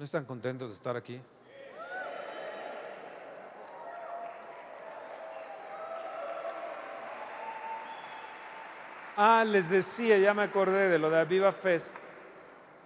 [0.00, 1.20] ¿No están contentos de estar aquí?
[9.14, 11.94] Ah, les decía, ya me acordé de lo de Viva Fest,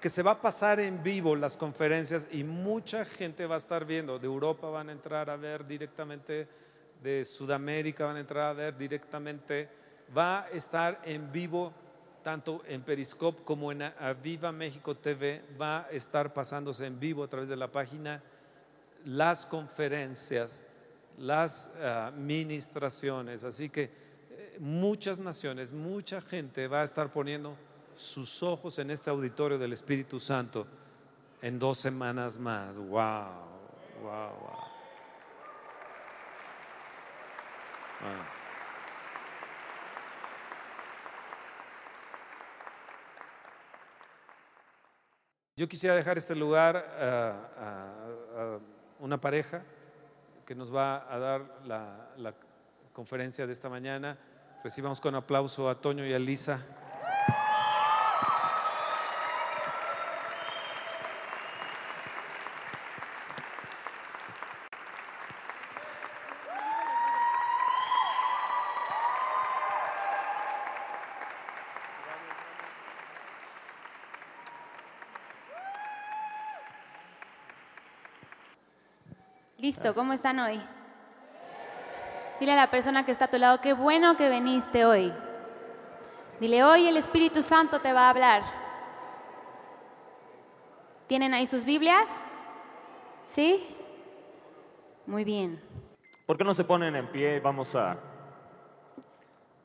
[0.00, 3.84] que se va a pasar en vivo las conferencias y mucha gente va a estar
[3.84, 4.18] viendo.
[4.18, 6.48] De Europa van a entrar a ver directamente,
[7.00, 9.68] de Sudamérica van a entrar a ver directamente.
[10.18, 11.72] Va a estar en vivo
[12.24, 13.84] tanto en Periscope como en
[14.22, 15.44] Viva México TV.
[15.60, 18.20] Va a estar pasándose en vivo a través de la página
[19.04, 20.64] las conferencias,
[21.18, 23.44] las ah, ministraciones.
[23.44, 23.90] Así que
[24.58, 27.56] muchas naciones, mucha gente va a estar poniendo
[27.94, 30.66] sus ojos en este auditorio del Espíritu Santo
[31.42, 32.78] en dos semanas más.
[32.78, 32.88] Wow,
[34.02, 34.74] wow, wow.
[45.56, 48.58] Yo quisiera dejar este lugar a,
[48.98, 49.62] una pareja
[50.44, 52.34] que nos va a dar la
[52.92, 54.18] conferencia de esta mañana.
[54.64, 56.60] Recibamos con aplauso a Toño y a Lisa.
[79.74, 80.60] Listo, ¿cómo están hoy?
[82.38, 85.12] Dile a la persona que está a tu lado, qué bueno que viniste hoy.
[86.38, 88.42] Dile, hoy el Espíritu Santo te va a hablar.
[91.08, 92.08] ¿Tienen ahí sus Biblias?
[93.26, 93.66] ¿Sí?
[95.06, 95.60] Muy bien.
[96.24, 97.40] ¿Por qué no se ponen en pie?
[97.40, 97.96] Vamos a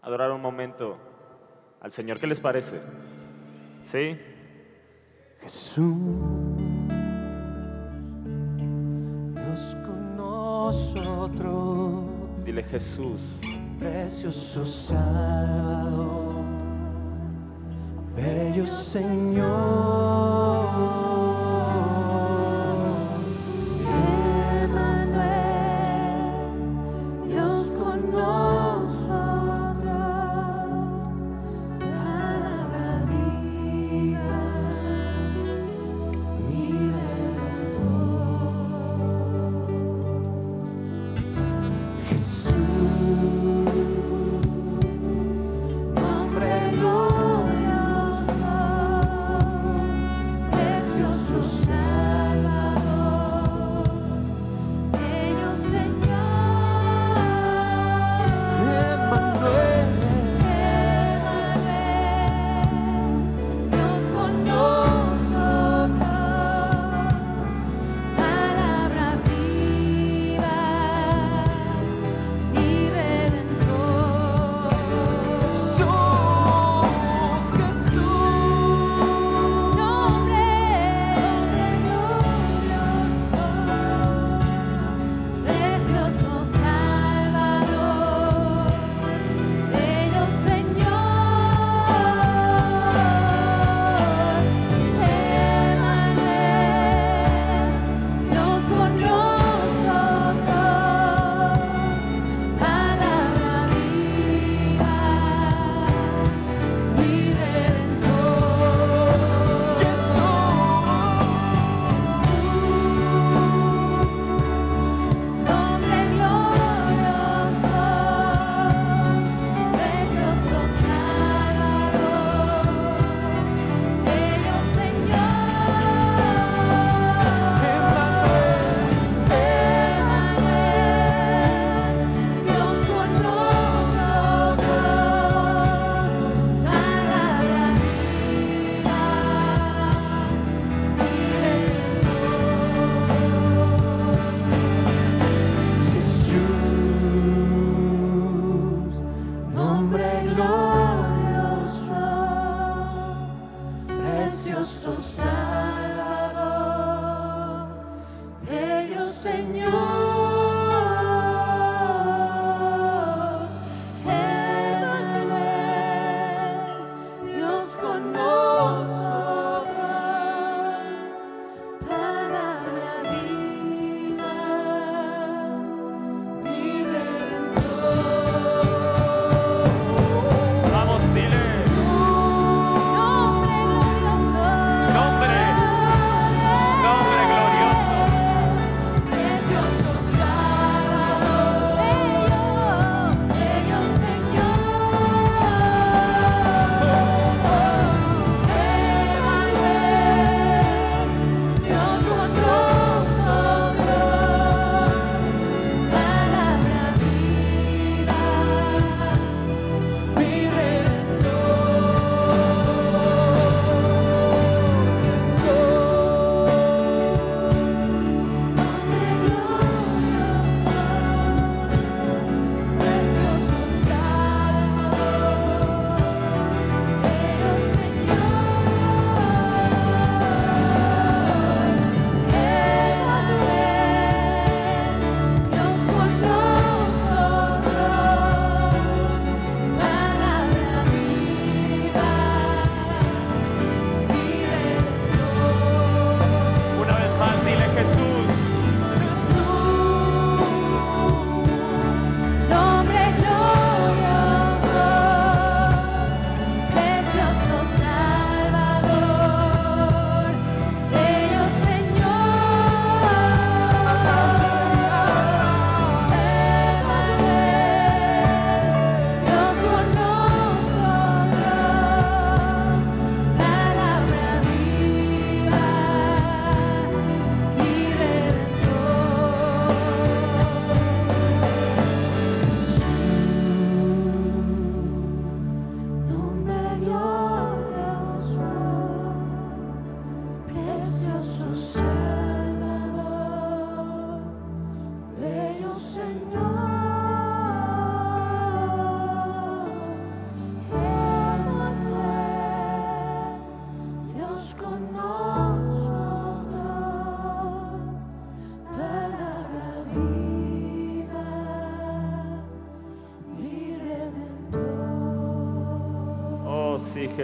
[0.02, 0.98] adorar un momento
[1.82, 2.20] al Señor.
[2.20, 2.82] ¿Qué les parece?
[3.80, 4.20] ¿Sí?
[5.40, 6.49] Jesús,
[12.50, 13.20] Dile Jesús.
[13.78, 16.44] Precioso Salvador,
[18.16, 20.69] bello Señor.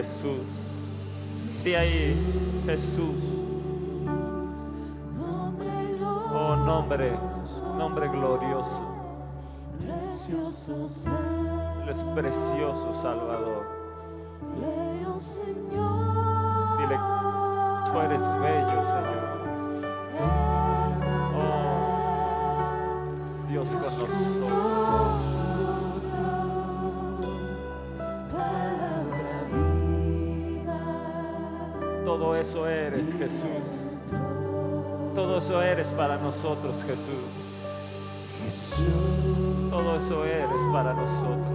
[0.05, 0.45] Jesús.
[1.51, 2.15] Sí, ahí,
[2.67, 3.15] Jesús.
[6.31, 7.17] Oh, nombre,
[7.75, 8.83] nombre glorioso.
[9.81, 9.89] Él
[11.89, 13.54] es precioso Salvador.
[32.17, 33.65] Todo eso eres, Jesús.
[35.13, 37.13] Todo eso eres para nosotros, Jesús.
[39.69, 41.51] Todo eso eres para nosotros.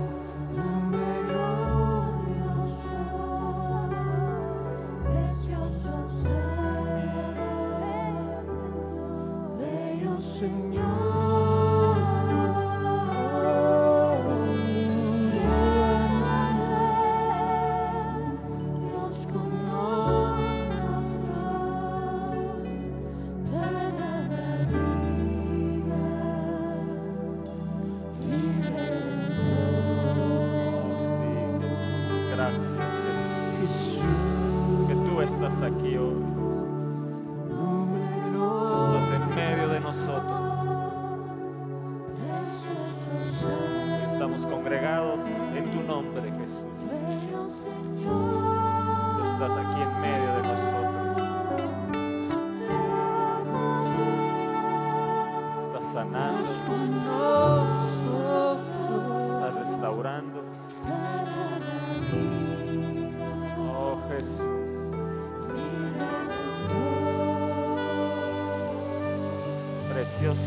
[10.20, 11.09] Señor,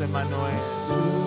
[0.04, 1.23] Precioso Emanuel.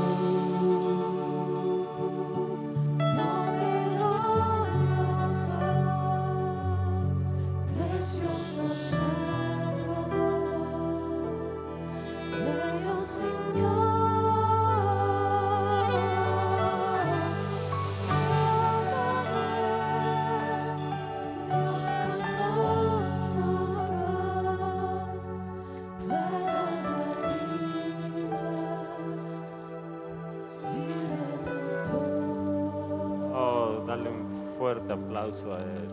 [34.96, 35.88] Aplauso a Él.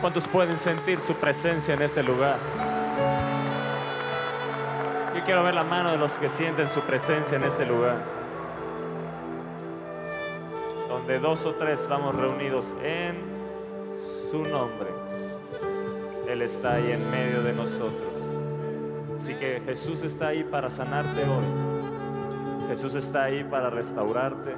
[0.00, 2.36] ¿Cuántos pueden sentir su presencia en este lugar?
[5.14, 7.96] Yo quiero ver la mano de los que sienten su presencia en este lugar.
[10.88, 13.16] Donde dos o tres estamos reunidos en
[13.96, 14.88] su nombre.
[16.28, 18.12] Él está ahí en medio de nosotros.
[19.16, 22.68] Así que Jesús está ahí para sanarte hoy.
[22.68, 24.54] Jesús está ahí para restaurarte,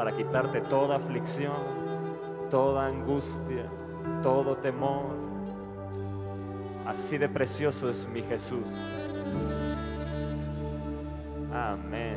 [0.00, 3.66] para quitarte toda aflicción, toda angustia,
[4.22, 5.14] todo temor.
[6.86, 8.66] Así de precioso es mi Jesús.
[11.52, 12.16] Amén.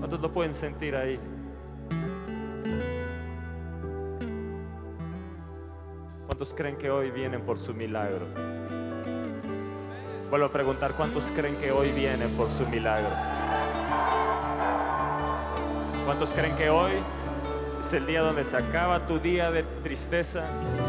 [0.00, 1.20] ¿Cuántos lo pueden sentir ahí?
[6.26, 8.26] ¿Cuántos creen que hoy vienen por su milagro?
[10.28, 13.37] Vuelvo a preguntar, ¿cuántos creen que hoy vienen por su milagro?
[16.18, 16.94] ¿Cuántos creen que hoy
[17.78, 20.42] es el día donde se acaba tu día de tristeza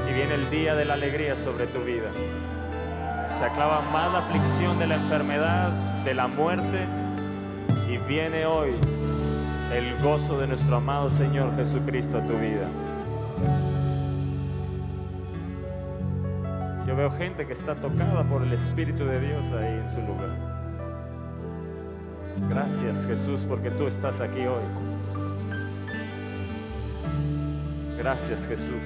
[0.10, 2.10] y viene el día de la alegría sobre tu vida?
[3.28, 5.70] Se acaba más la aflicción de la enfermedad,
[6.04, 6.80] de la muerte
[7.88, 8.72] y viene hoy
[9.72, 12.66] el gozo de nuestro amado Señor Jesucristo a tu vida.
[16.88, 20.36] Yo veo gente que está tocada por el Espíritu de Dios ahí en su lugar.
[22.50, 24.90] Gracias Jesús porque tú estás aquí hoy.
[28.00, 28.82] Gracias Jesús.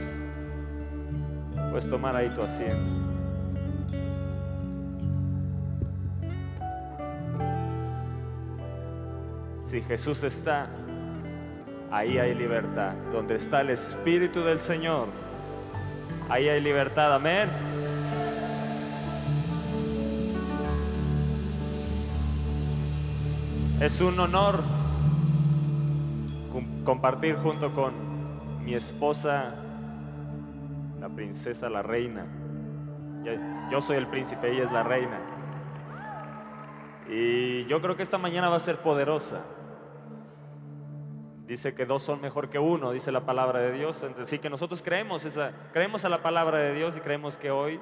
[1.70, 2.76] Puedes tomar ahí tu asiento.
[9.66, 10.68] Si Jesús está,
[11.92, 12.94] ahí hay libertad.
[13.12, 15.08] Donde está el Espíritu del Señor,
[16.30, 17.14] ahí hay libertad.
[17.14, 17.50] Amén.
[23.80, 24.64] Es un honor
[26.52, 27.94] com- compartir junto con
[28.64, 29.56] mi esposa
[31.00, 32.26] la princesa, la reina.
[33.70, 35.20] Yo soy el príncipe, ella es la reina.
[37.10, 39.42] Y yo creo que esta mañana va a ser poderosa.
[41.46, 44.02] Dice que dos son mejor que uno, dice la palabra de Dios.
[44.04, 47.52] Entonces, sí que nosotros creemos, esa, creemos a la palabra de Dios y creemos que
[47.52, 47.82] hoy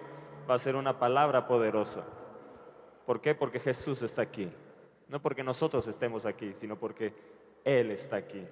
[0.49, 2.03] va a ser una palabra poderosa.
[3.05, 3.35] ¿Por qué?
[3.35, 4.51] Porque Jesús está aquí.
[5.07, 7.13] No porque nosotros estemos aquí, sino porque
[7.63, 8.47] Él está aquí.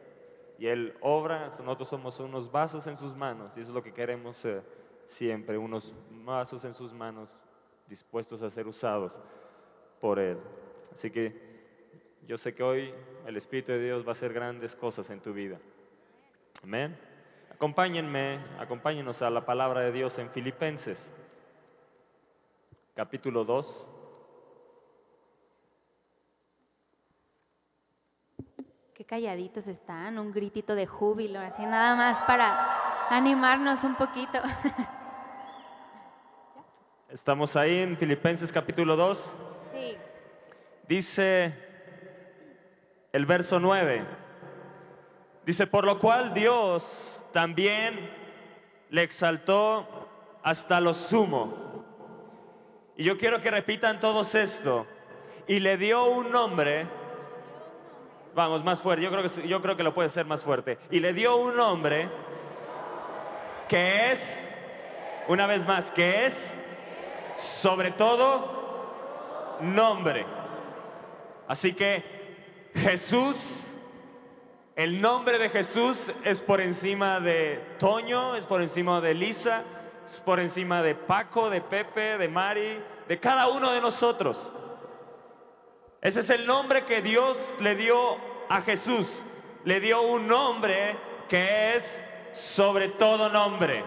[0.60, 4.46] Y Él obra, nosotros somos unos vasos en sus manos, y es lo que queremos
[5.06, 7.40] siempre, unos vasos en sus manos
[7.88, 9.22] dispuestos a ser usados
[10.02, 10.38] por Él.
[10.92, 11.50] Así que
[12.28, 12.94] yo sé que hoy
[13.26, 15.58] el Espíritu de Dios va a hacer grandes cosas en tu vida.
[16.62, 17.00] Amén.
[17.52, 21.14] Acompáñenme, acompáñenos a la palabra de Dios en Filipenses,
[22.96, 23.99] capítulo 2.
[29.00, 34.42] Qué calladitos están, un gritito de júbilo, así nada más para animarnos un poquito.
[37.10, 39.36] Estamos ahí en Filipenses capítulo 2.
[39.72, 39.96] Sí.
[40.86, 41.56] Dice
[43.14, 44.06] el verso 9.
[45.46, 48.12] Dice, por lo cual Dios también
[48.90, 50.10] le exaltó
[50.44, 51.86] hasta lo sumo.
[52.98, 54.86] Y yo quiero que repitan todos esto.
[55.48, 56.99] Y le dio un nombre.
[58.40, 59.04] Vamos, más fuerte.
[59.04, 60.78] Yo creo que, yo creo que lo puede ser más fuerte.
[60.90, 62.10] Y le dio un nombre
[63.68, 64.50] que es,
[65.28, 66.58] una vez más, que es
[67.36, 70.26] sobre todo nombre.
[71.50, 73.74] Así que Jesús,
[74.78, 79.66] el nombre de Jesús es por encima de Toño, es por encima de Lisa,
[80.06, 84.50] es por encima de Paco, de Pepe, de Mari, de cada uno de nosotros.
[86.02, 89.24] Ese es el nombre que Dios le dio a Jesús.
[89.64, 90.98] Le dio un nombre
[91.30, 93.84] que es sobre todo nombre.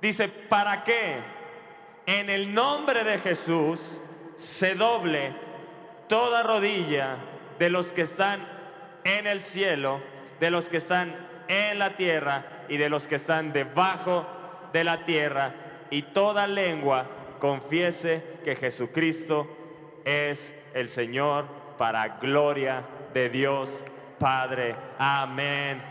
[0.00, 1.18] Dice, ¿para qué?
[2.06, 4.00] En el nombre de Jesús
[4.36, 5.34] se doble
[6.08, 7.16] toda rodilla
[7.58, 8.46] de los que están
[9.04, 10.00] en el cielo,
[10.40, 11.14] de los que están
[11.48, 14.26] en la tierra y de los que están debajo
[14.72, 15.54] de la tierra,
[15.90, 17.06] y toda lengua
[17.38, 19.48] confiese que Jesucristo
[20.04, 21.46] es el Señor
[21.78, 22.84] para gloria
[23.18, 23.84] de Dios
[24.18, 24.76] Padre.
[24.96, 25.82] Amén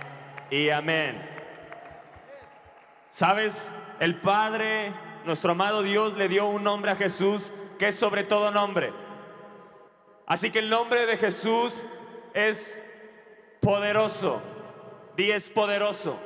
[0.50, 1.22] y amén.
[3.10, 3.72] ¿Sabes?
[4.00, 4.94] El Padre,
[5.26, 8.94] nuestro amado Dios, le dio un nombre a Jesús que es sobre todo nombre.
[10.26, 11.86] Así que el nombre de Jesús
[12.34, 12.80] es
[13.60, 14.42] poderoso.
[15.18, 16.18] Di es poderoso.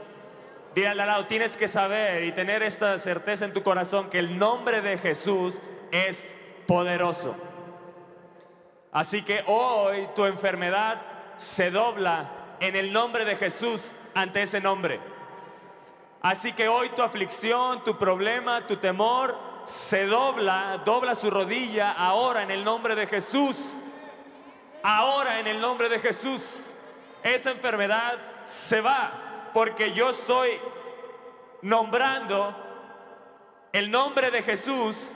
[0.76, 4.38] Di al lado, tienes que saber y tener esta certeza en tu corazón que el
[4.38, 6.36] nombre de Jesús es
[6.68, 7.36] poderoso.
[8.92, 11.02] Así que hoy tu enfermedad
[11.38, 12.30] se dobla
[12.60, 15.00] en el nombre de Jesús ante ese nombre.
[16.22, 22.44] Así que hoy tu aflicción, tu problema, tu temor se dobla, dobla su rodilla ahora
[22.44, 23.78] en el nombre de Jesús.
[24.84, 26.74] Ahora en el nombre de Jesús.
[27.24, 30.60] Esa enfermedad se va porque yo estoy
[31.62, 32.56] nombrando
[33.72, 35.16] el nombre de Jesús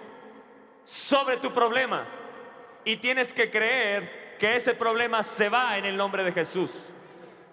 [0.83, 2.05] sobre tu problema.
[2.85, 6.71] Y tienes que creer que ese problema se va en el nombre de Jesús.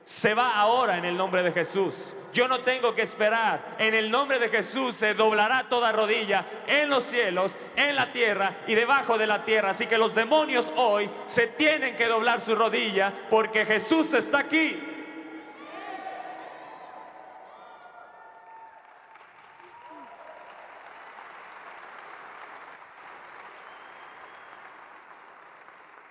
[0.04, 2.14] Se va ahora en el nombre de Jesús.
[2.32, 3.76] Yo no tengo que esperar.
[3.78, 8.58] En el nombre de Jesús se doblará toda rodilla en los cielos, en la tierra
[8.66, 9.70] y debajo de la tierra.
[9.70, 14.91] Así que los demonios hoy se tienen que doblar su rodilla porque Jesús está aquí.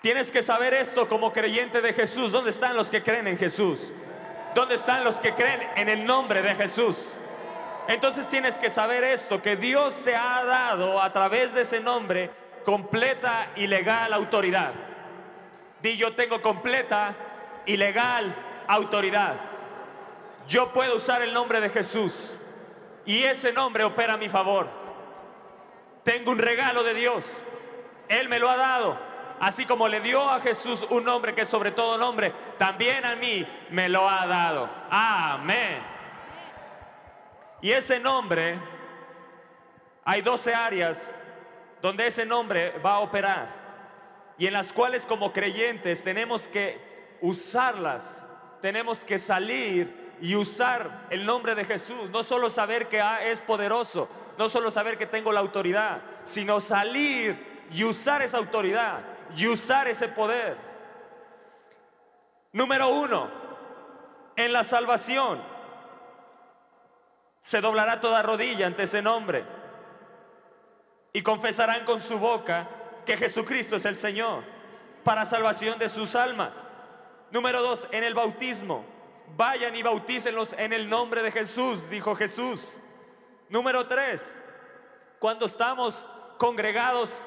[0.01, 2.31] Tienes que saber esto como creyente de Jesús.
[2.31, 3.93] ¿Dónde están los que creen en Jesús?
[4.55, 7.13] ¿Dónde están los que creen en el nombre de Jesús?
[7.87, 12.31] Entonces tienes que saber esto, que Dios te ha dado a través de ese nombre
[12.65, 14.73] completa y legal autoridad.
[15.81, 17.15] Di yo tengo completa
[17.67, 18.35] y legal
[18.67, 19.35] autoridad.
[20.47, 22.37] Yo puedo usar el nombre de Jesús
[23.05, 24.67] y ese nombre opera a mi favor.
[26.03, 27.37] Tengo un regalo de Dios.
[28.09, 29.10] Él me lo ha dado.
[29.41, 33.15] Así como le dio a Jesús un nombre que es sobre todo nombre, también a
[33.15, 34.69] mí me lo ha dado.
[34.91, 35.81] Amén.
[37.59, 38.59] Y ese nombre,
[40.05, 41.15] hay 12 áreas
[41.81, 43.49] donde ese nombre va a operar
[44.37, 48.23] y en las cuales como creyentes tenemos que usarlas,
[48.61, 53.41] tenemos que salir y usar el nombre de Jesús, no solo saber que ah, es
[53.41, 54.07] poderoso,
[54.37, 58.99] no solo saber que tengo la autoridad, sino salir y usar esa autoridad
[59.35, 60.57] y usar ese poder.
[62.51, 63.29] Número uno,
[64.35, 65.41] en la salvación.
[67.39, 69.45] Se doblará toda rodilla ante ese nombre
[71.13, 72.67] y confesarán con su boca
[73.05, 74.43] que Jesucristo es el Señor
[75.03, 76.67] para salvación de sus almas.
[77.31, 78.85] Número dos, en el bautismo.
[79.37, 82.77] Vayan y bautícenlos en el nombre de Jesús, dijo Jesús.
[83.49, 84.35] Número tres,
[85.19, 86.05] cuando estamos
[86.37, 87.23] congregados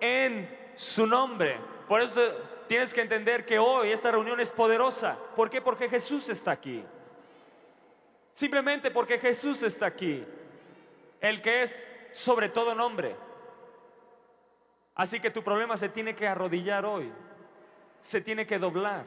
[0.00, 1.58] en su nombre.
[1.88, 2.20] Por eso
[2.66, 5.16] tienes que entender que hoy esta reunión es poderosa.
[5.36, 5.60] ¿Por qué?
[5.60, 6.84] Porque Jesús está aquí.
[8.32, 10.24] Simplemente porque Jesús está aquí.
[11.20, 13.16] El que es sobre todo nombre.
[14.94, 17.12] Así que tu problema se tiene que arrodillar hoy.
[18.00, 19.06] Se tiene que doblar.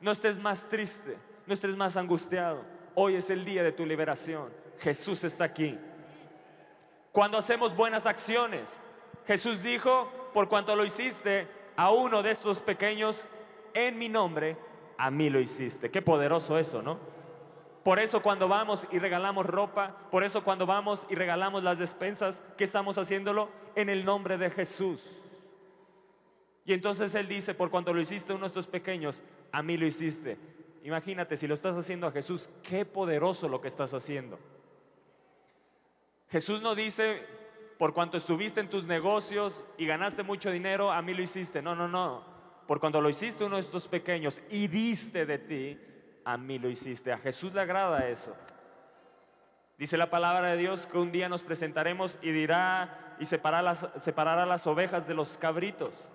[0.00, 2.64] No estés más triste, no estés más angustiado.
[2.94, 4.52] Hoy es el día de tu liberación.
[4.80, 5.78] Jesús está aquí.
[7.12, 8.80] Cuando hacemos buenas acciones,
[9.26, 13.26] Jesús dijo, por cuanto lo hiciste a uno de estos pequeños
[13.74, 14.56] en mi nombre,
[14.98, 15.90] a mí lo hiciste.
[15.90, 16.98] Qué poderoso eso, ¿no?
[17.82, 22.42] Por eso cuando vamos y regalamos ropa, por eso cuando vamos y regalamos las despensas,
[22.56, 23.48] ¿qué estamos haciéndolo?
[23.74, 25.02] En el nombre de Jesús.
[26.64, 29.76] Y entonces Él dice, por cuanto lo hiciste a uno de estos pequeños, a mí
[29.76, 30.38] lo hiciste.
[30.84, 34.38] Imagínate, si lo estás haciendo a Jesús, qué poderoso lo que estás haciendo.
[36.28, 37.26] Jesús no dice,
[37.82, 41.60] por cuanto estuviste en tus negocios y ganaste mucho dinero, a mí lo hiciste.
[41.60, 42.24] No, no, no.
[42.68, 45.80] Por cuando lo hiciste uno de estos pequeños y diste de ti,
[46.24, 47.10] a mí lo hiciste.
[47.10, 48.36] A Jesús le agrada eso.
[49.78, 54.66] Dice la palabra de Dios que un día nos presentaremos y dirá y separará las,
[54.68, 56.08] ovejas de los cabritos.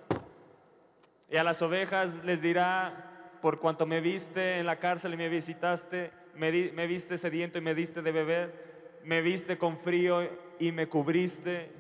[1.29, 5.27] Y a las ovejas les dirá, por cuanto me viste en la cárcel y me
[5.27, 10.71] visitaste, me, me viste sediento y me diste de beber, me viste con frío y
[10.71, 11.71] me cubriste,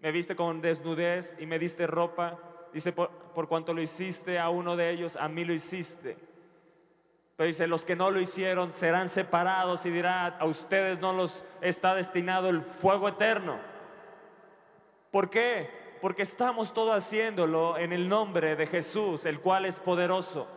[0.00, 2.38] me viste con desnudez y me diste ropa.
[2.72, 6.16] Dice, por, cuanto lo hiciste a uno de ellos, a mí lo hiciste.
[7.36, 11.44] Pero dice, los que no lo hicieron serán separados y dirá, a ustedes no los
[11.60, 13.58] está destinado el fuego eterno.
[15.10, 15.70] ¿Por qué?
[16.00, 20.48] Porque estamos todos haciéndolo en el nombre de Jesús, el cual es poderoso.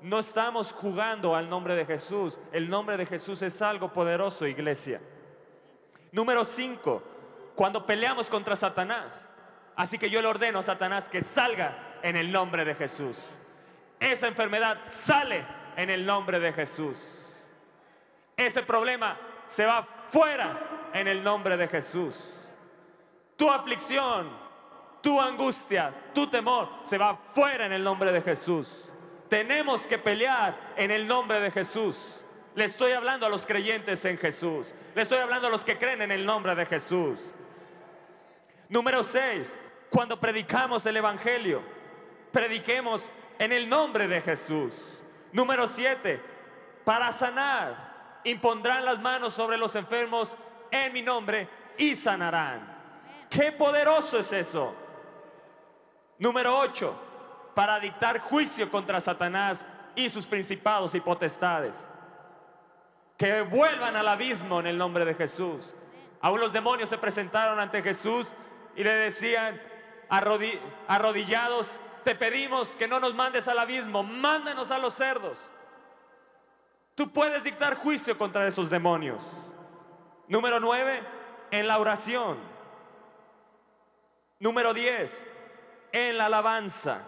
[0.00, 2.38] No estamos jugando al nombre de Jesús.
[2.52, 5.00] El nombre de Jesús es algo poderoso, iglesia.
[6.12, 7.02] Número 5,
[7.54, 9.28] cuando peleamos contra Satanás.
[9.74, 13.18] Así que yo le ordeno a Satanás que salga en el nombre de Jesús.
[14.00, 15.44] Esa enfermedad sale
[15.76, 16.98] en el nombre de Jesús.
[18.36, 22.42] Ese problema se va fuera en el nombre de Jesús.
[23.36, 24.30] Tu aflicción,
[25.02, 28.90] tu angustia, tu temor se va fuera en el nombre de Jesús.
[29.28, 32.22] Tenemos que pelear en el nombre de Jesús.
[32.56, 34.72] Le estoy hablando a los creyentes en Jesús.
[34.94, 37.34] Le estoy hablando a los que creen en el nombre de Jesús.
[38.70, 39.58] Número 6.
[39.90, 41.62] Cuando predicamos el Evangelio,
[42.32, 44.72] prediquemos en el nombre de Jesús.
[45.32, 46.18] Número 7.
[46.82, 50.38] Para sanar, impondrán las manos sobre los enfermos
[50.70, 52.74] en mi nombre y sanarán.
[53.28, 54.74] Qué poderoso es eso.
[56.18, 57.02] Número 8.
[57.54, 61.86] Para dictar juicio contra Satanás y sus principados y potestades.
[63.16, 65.74] Que vuelvan al abismo en el nombre de Jesús.
[66.20, 68.34] Aún los demonios se presentaron ante Jesús
[68.74, 69.60] y le decían,
[70.10, 75.50] "Arrodi- arrodillados, te pedimos que no nos mandes al abismo, mándanos a los cerdos.
[76.94, 79.22] Tú puedes dictar juicio contra esos demonios.
[80.28, 81.02] Número 9,
[81.50, 82.38] en la oración.
[84.38, 85.26] Número 10,
[85.92, 87.00] en la alabanza.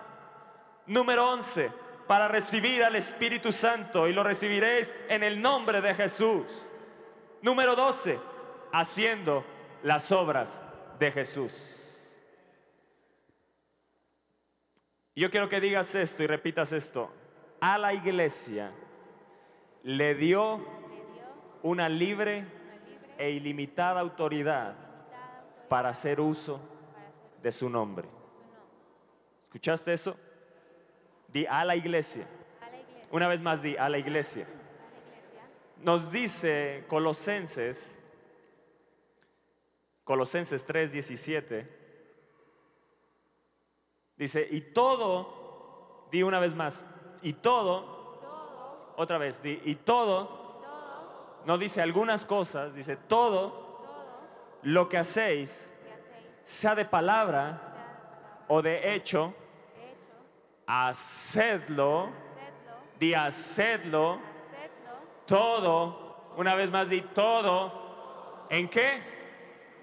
[0.86, 1.70] Número 11,
[2.08, 6.46] para recibir al Espíritu Santo y lo recibiréis en el nombre de Jesús.
[7.42, 8.18] Número 12,
[8.72, 9.44] haciendo
[9.82, 10.60] las obras
[10.98, 11.76] de Jesús.
[15.14, 17.12] Yo quiero que digas esto y repitas esto.
[17.60, 18.72] A la iglesia
[19.82, 20.64] le dio
[21.62, 22.46] una libre
[23.18, 24.74] e ilimitada autoridad
[25.68, 26.58] para hacer uso
[27.42, 28.08] de su nombre.
[29.44, 30.16] ¿Escuchaste eso?
[31.28, 32.26] Di a la iglesia.
[33.10, 34.46] Una vez más di a la iglesia.
[35.82, 37.98] Nos dice Colosenses,
[40.04, 41.66] Colosenses 3:17,
[44.16, 46.82] dice, y todo, di una vez más,
[47.22, 50.60] y todo, otra vez, di, y todo,
[51.44, 53.86] no dice algunas cosas, dice todo
[54.62, 55.70] lo que hacéis,
[56.42, 59.34] sea de palabra o de hecho,
[60.68, 62.10] hacedlo,
[63.00, 64.20] di hacedlo,
[65.26, 69.02] todo, una vez más di todo, ¿en qué?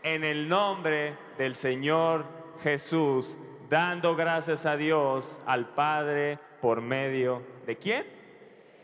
[0.04, 2.26] En el nombre del Señor
[2.62, 3.36] Jesús,
[3.68, 8.06] dando gracias a Dios, al Padre, por medio de quién?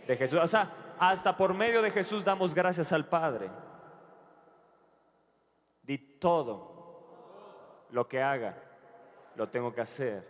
[0.07, 0.39] De Jesús.
[0.39, 3.49] O sea, hasta por medio de Jesús damos gracias al Padre.
[5.83, 8.57] Di todo lo que haga,
[9.35, 10.27] lo tengo que hacer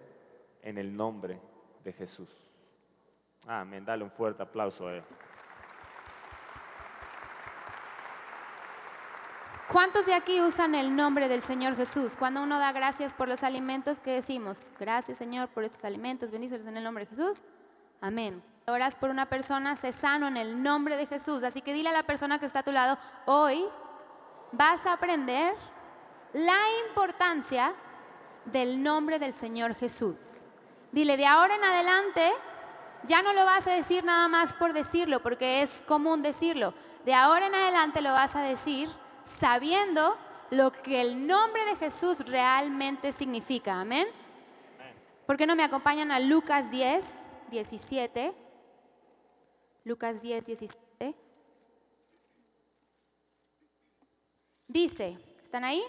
[0.61, 1.50] en el nombre
[1.83, 2.29] de Jesús.
[3.47, 3.83] Amén.
[3.83, 5.01] Dale un fuerte aplauso a.
[9.71, 12.13] ¿Cuántos de aquí usan el nombre del Señor Jesús?
[12.19, 14.73] Cuando uno da gracias por los alimentos, ¿qué decimos?
[14.77, 17.41] Gracias Señor por estos alimentos, bendícelos en el nombre de Jesús.
[18.01, 18.43] Amén.
[18.67, 21.43] Oras por una persona, sé sano en el nombre de Jesús.
[21.43, 23.63] Así que dile a la persona que está a tu lado, hoy
[24.51, 25.55] vas a aprender
[26.33, 27.73] la importancia
[28.45, 30.40] del nombre del Señor Jesús.
[30.91, 32.31] Dile, de ahora en adelante,
[33.03, 36.73] ya no lo vas a decir nada más por decirlo, porque es común decirlo.
[37.05, 38.89] De ahora en adelante lo vas a decir
[39.39, 40.17] sabiendo
[40.49, 43.79] lo que el nombre de Jesús realmente significa.
[43.79, 44.07] Amén.
[45.25, 47.05] ¿Por qué no me acompañan a Lucas 10,
[47.49, 48.33] 17?
[49.85, 51.15] Lucas 10, 17.
[54.67, 55.81] Dice, ¿están ahí?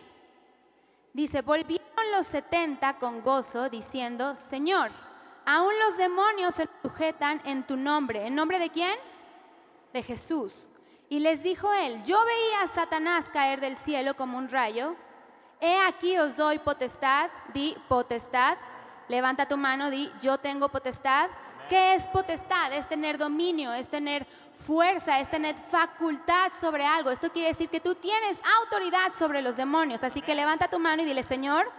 [1.12, 1.81] Dice, volvieron
[2.12, 4.92] los 70 con gozo diciendo, Señor,
[5.44, 8.26] aún los demonios se sujetan en tu nombre.
[8.26, 8.96] ¿En nombre de quién?
[9.92, 10.52] De Jesús.
[11.08, 14.94] Y les dijo él, yo veía a Satanás caer del cielo como un rayo.
[15.60, 18.56] He aquí os doy potestad, di potestad.
[19.08, 21.28] Levanta tu mano, di yo tengo potestad.
[21.68, 22.72] ¿Qué es potestad?
[22.72, 27.10] Es tener dominio, es tener fuerza, es tener facultad sobre algo.
[27.10, 30.02] Esto quiere decir que tú tienes autoridad sobre los demonios.
[30.02, 31.70] Así que levanta tu mano y dile, Señor,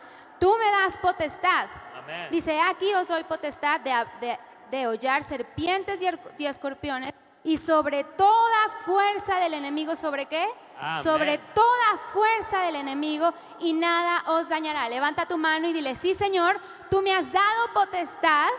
[0.44, 1.68] tú me das potestad.
[1.98, 2.28] Amén.
[2.30, 4.38] Dice, aquí os doy potestad de, de,
[4.70, 7.14] de hollar serpientes y, y escorpiones
[7.46, 10.46] y sobre toda fuerza del enemigo, ¿sobre qué?
[10.78, 11.04] Amén.
[11.06, 14.90] Sobre toda fuerza del enemigo y nada os dañará.
[14.90, 16.60] Levanta tu mano y dile, sí Señor,
[16.92, 18.50] tú me has dado potestad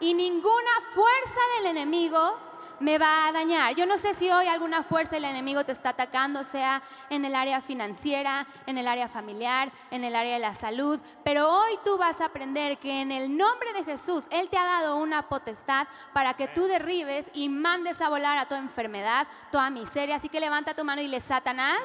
[0.00, 2.38] y ninguna fuerza del enemigo
[2.84, 3.74] me va a dañar.
[3.74, 7.34] Yo no sé si hoy alguna fuerza del enemigo te está atacando, sea en el
[7.34, 11.96] área financiera, en el área familiar, en el área de la salud, pero hoy tú
[11.96, 15.86] vas a aprender que en el nombre de Jesús Él te ha dado una potestad
[16.12, 20.16] para que tú derribes y mandes a volar a tu enfermedad, toda miseria.
[20.16, 21.80] Así que levanta tu mano y dile, Satanás,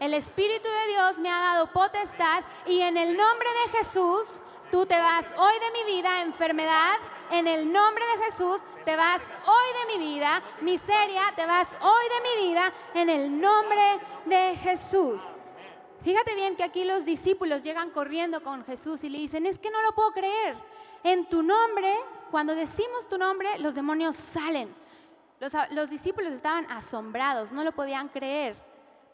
[0.00, 4.24] el Espíritu de Dios me ha dado potestad y en el nombre de Jesús
[4.70, 6.94] tú te vas hoy de mi vida, enfermedad,
[7.32, 12.04] en el nombre de Jesús te vas hoy de mi vida, miseria, te vas hoy
[12.14, 15.20] de mi vida, en el nombre de Jesús.
[16.02, 19.70] Fíjate bien que aquí los discípulos llegan corriendo con Jesús y le dicen, es que
[19.70, 20.56] no lo puedo creer.
[21.04, 21.96] En tu nombre,
[22.30, 24.74] cuando decimos tu nombre, los demonios salen.
[25.40, 28.56] Los, los discípulos estaban asombrados, no lo podían creer.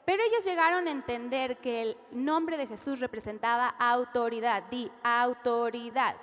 [0.04, 4.64] Pero ellos llegaron a entender que el nombre de Jesús representaba autoridad.
[4.70, 6.16] Di autoridad.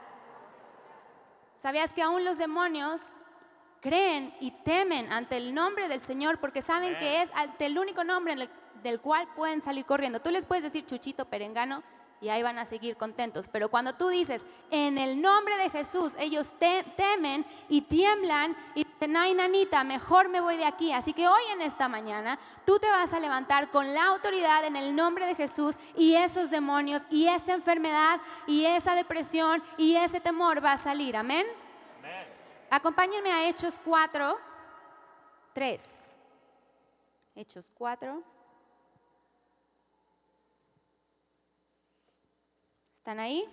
[1.65, 3.01] ¿Sabías que aún los demonios
[3.81, 8.03] creen y temen ante el nombre del Señor porque saben que es ante el único
[8.03, 8.35] nombre
[8.83, 10.21] del cual pueden salir corriendo?
[10.21, 11.81] Tú les puedes decir chuchito, perengano
[12.25, 13.47] y ahí van a seguir contentos.
[13.51, 18.83] Pero cuando tú dices en el nombre de Jesús, ellos te- temen y tiemblan y
[18.83, 20.91] dicen, ay nanita, mejor me voy de aquí.
[20.91, 24.75] Así que hoy en esta mañana tú te vas a levantar con la autoridad en
[24.75, 30.19] el nombre de Jesús y esos demonios y esa enfermedad y esa depresión y ese
[30.19, 31.15] temor va a salir.
[31.15, 31.45] Amén.
[32.71, 34.37] Acompáñenme a Hechos 4,
[35.53, 35.81] 3.
[37.35, 38.23] Hechos 4.
[43.05, 43.47] ¿Están ahí?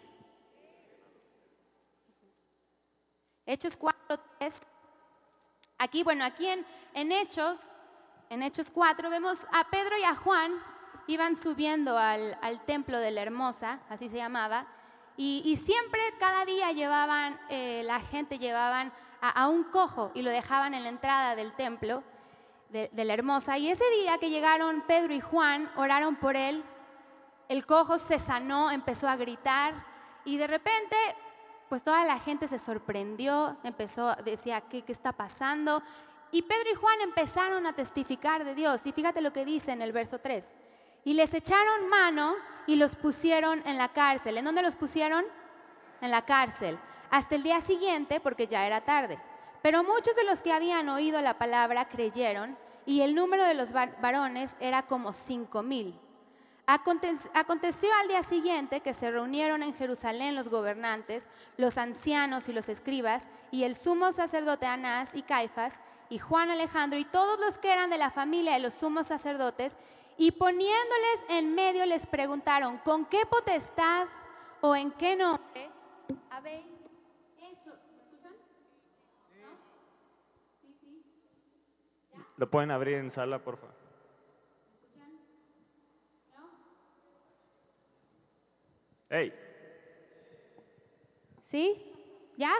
[3.44, 4.54] Hechos 4, 3.
[5.76, 7.58] Aquí, bueno, aquí en, en Hechos,
[8.30, 10.54] en Hechos 4, vemos a Pedro y a Juan,
[11.06, 14.66] iban subiendo al, al templo de la Hermosa, así se llamaba,
[15.18, 20.30] y, y siempre, cada día llevaban, eh, la gente llevaban a, un cojo y lo
[20.30, 22.02] dejaban en la entrada del templo
[22.70, 23.58] de la Hermosa.
[23.58, 26.64] Y ese día que llegaron Pedro y Juan, oraron por él,
[27.52, 29.74] el cojo se sanó, empezó a gritar
[30.24, 30.96] y de repente,
[31.68, 35.82] pues toda la gente se sorprendió, empezó, decía, ¿qué, qué está pasando?
[36.30, 38.80] Y Pedro y Juan empezaron a testificar de Dios.
[38.86, 40.44] Y fíjate lo que dice en el verso 3.
[41.04, 42.34] Y les echaron mano
[42.66, 44.38] y los pusieron en la cárcel.
[44.38, 45.24] ¿En dónde los pusieron?
[46.00, 46.78] En la cárcel.
[47.10, 49.18] Hasta el día siguiente, porque ya era tarde.
[49.60, 53.72] Pero muchos de los que habían oído la palabra creyeron y el número de los
[53.72, 56.00] var- varones era como cinco mil.
[56.72, 61.22] Aconte- Aconteció al día siguiente que se reunieron en Jerusalén los gobernantes,
[61.58, 65.74] los ancianos y los escribas, y el sumo sacerdote Anás y Caifás,
[66.08, 69.76] y Juan Alejandro, y todos los que eran de la familia de los sumos sacerdotes,
[70.16, 74.06] y poniéndoles en medio les preguntaron, ¿con qué potestad
[74.62, 75.70] o en qué nombre
[76.30, 76.64] habéis
[77.50, 77.72] hecho?
[82.38, 83.81] ¿Lo pueden abrir en sala, por favor?
[91.40, 91.82] ¿Sí?
[92.36, 92.52] ¿Ya?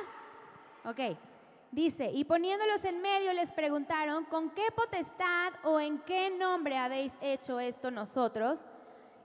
[0.85, 1.01] Ok.
[1.71, 7.15] Dice, y poniéndolos en medio les preguntaron, ¿con qué potestad o en qué nombre habéis
[7.23, 8.59] hecho esto nosotros?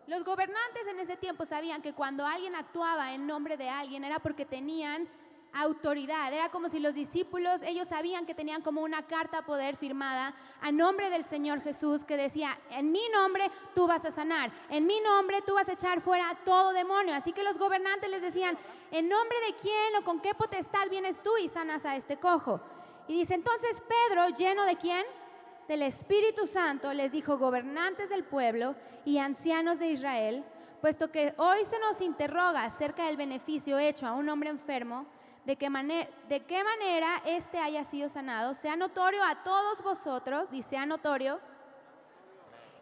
[0.08, 4.20] Los gobernantes en ese tiempo sabían que cuando alguien actuaba en nombre de alguien era
[4.20, 5.10] porque tenían
[5.54, 6.32] autoridad.
[6.32, 10.72] Era como si los discípulos, ellos sabían que tenían como una carta poder firmada a
[10.72, 15.00] nombre del Señor Jesús que decía, en mi nombre tú vas a sanar, en mi
[15.02, 17.14] nombre tú vas a echar fuera todo demonio.
[17.14, 18.58] Así que los gobernantes les decían,
[18.92, 22.62] ¿en nombre de quién o con qué potestad vienes tú y sanas a este cojo?
[23.08, 25.06] Y dice, entonces Pedro, lleno de quién?
[25.68, 30.46] Del Espíritu Santo, les dijo, gobernantes del pueblo y ancianos de Israel,
[30.82, 35.06] puesto que hoy se nos interroga acerca del beneficio hecho a un hombre enfermo,
[35.48, 40.52] de qué, manera, de qué manera éste haya sido sanado, sea notorio a todos vosotros,
[40.52, 41.40] dice sea notorio,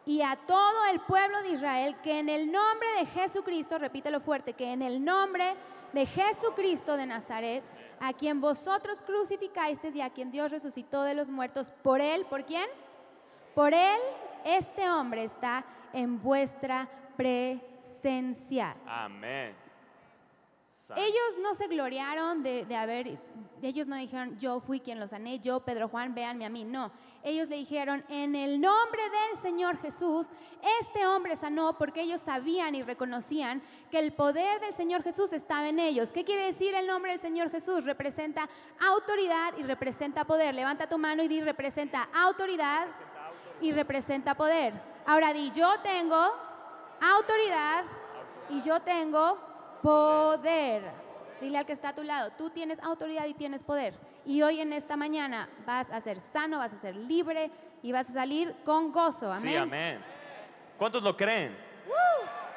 [0.03, 4.53] y a todo el pueblo de Israel, que en el nombre de Jesucristo, repítelo fuerte,
[4.53, 5.53] que en el nombre
[5.93, 7.63] de Jesucristo de Nazaret,
[7.99, 12.45] a quien vosotros crucificasteis y a quien Dios resucitó de los muertos, por él, ¿por
[12.45, 12.65] quién?
[13.53, 13.99] Por él,
[14.43, 18.73] este hombre está en vuestra presencia.
[18.87, 19.64] amén.
[20.95, 23.17] Ellos no se gloriaron de, de haber,
[23.61, 26.63] ellos no dijeron, yo fui quien los sané, yo, Pedro Juan, véanme a mí.
[26.63, 26.91] No,
[27.23, 30.27] ellos le dijeron, en el nombre del Señor Jesús,
[30.81, 35.67] este hombre sanó porque ellos sabían y reconocían que el poder del Señor Jesús estaba
[35.67, 36.11] en ellos.
[36.11, 37.85] ¿Qué quiere decir el nombre del Señor Jesús?
[37.85, 40.55] Representa autoridad y representa poder.
[40.55, 42.87] Levanta tu mano y di, representa autoridad
[43.61, 44.73] y representa poder.
[45.05, 46.31] Ahora di, yo tengo
[46.99, 47.85] autoridad
[48.49, 49.54] y yo tengo
[49.85, 50.81] poder.
[51.39, 53.93] Dile al que está a tu lado, tú tienes autoridad y tienes poder.
[54.25, 57.51] Y hoy en esta mañana vas a ser sano, vas a ser libre
[57.83, 59.31] y vas a salir con gozo.
[59.31, 59.41] Amén.
[59.41, 60.03] Sí, amén.
[60.77, 61.55] ¿Cuántos lo creen?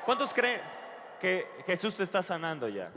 [0.07, 0.63] ¿Cuántos creen
[1.21, 2.91] que Jesús te está sanando ya?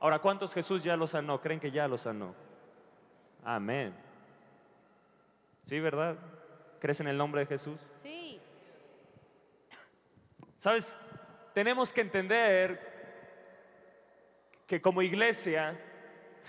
[0.00, 1.40] Ahora, ¿cuántos Jesús ya lo sanó?
[1.40, 2.34] ¿Creen que ya lo sanó?
[3.44, 3.94] Amén.
[5.66, 6.16] ¿Sí, verdad?
[6.80, 7.78] ¿Crees en el nombre de Jesús?
[8.02, 8.40] Sí.
[10.56, 10.98] Sabes,
[11.52, 12.90] tenemos que entender
[14.66, 15.78] que como iglesia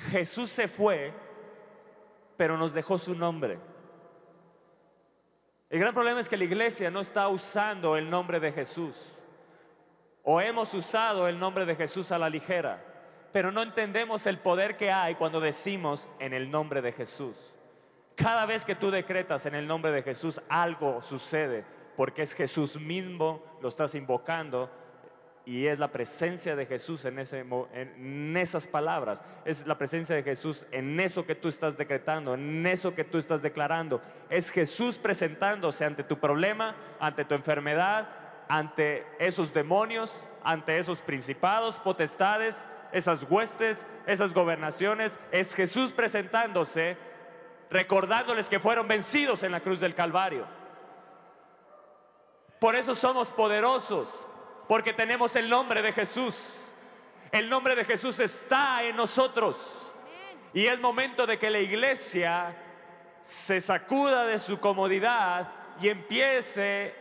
[0.09, 1.13] Jesús se fue,
[2.37, 3.59] pero nos dejó su nombre.
[5.69, 9.17] El gran problema es que la iglesia no está usando el nombre de Jesús.
[10.23, 12.83] O hemos usado el nombre de Jesús a la ligera,
[13.31, 17.35] pero no entendemos el poder que hay cuando decimos en el nombre de Jesús.
[18.15, 22.79] Cada vez que tú decretas en el nombre de Jesús, algo sucede, porque es Jesús
[22.79, 24.69] mismo, lo estás invocando,
[25.45, 30.99] y es la presencia de Jesús en, esas palabras, es la presencia de Jesús en
[30.99, 34.01] eso que tú estás decretando, en eso que tú estás declarando.
[34.29, 38.07] Es Jesús presentándose ante tu problema, ante tu enfermedad,
[38.47, 45.17] ante esos demonios, ante esos principados, potestades, esas huestes, esas gobernaciones.
[45.31, 46.97] Es Jesús presentándose,
[47.71, 50.45] recordándoles que fueron vencidos en la cruz del Calvario.
[52.59, 54.07] Por eso somos poderosos,
[54.67, 56.55] porque tenemos el nombre de Jesús.
[57.31, 59.87] El nombre de Jesús está en nosotros.
[60.53, 62.55] Y es momento de que la iglesia
[63.23, 66.93] se sacuda de su comodidad y empiece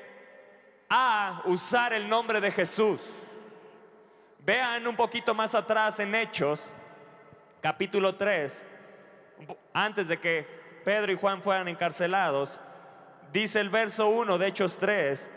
[0.88, 3.00] a usar el nombre de Jesús.
[4.40, 6.72] Vean un poquito más atrás en Hechos,
[7.60, 8.68] capítulo 3,
[9.38, 10.46] un po- antes de que
[10.84, 12.60] Pedro y Juan fueran encarcelados,
[13.32, 15.28] dice el verso 1 de Hechos 3,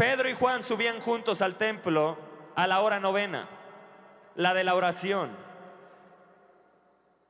[0.00, 2.16] Pedro y Juan subían juntos al templo
[2.56, 3.50] a la hora novena,
[4.34, 5.36] la de la oración.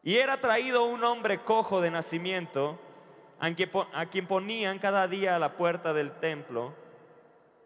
[0.04, 2.78] Y era traído un hombre cojo de nacimiento,
[3.40, 6.72] a quien, ponían cada día a la puerta del templo,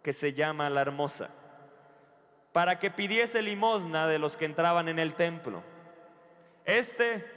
[0.02, 1.28] que se llama la hermosa,
[2.54, 5.62] para que pidiese limosna de los que entraban en el templo.
[6.64, 7.30] Este,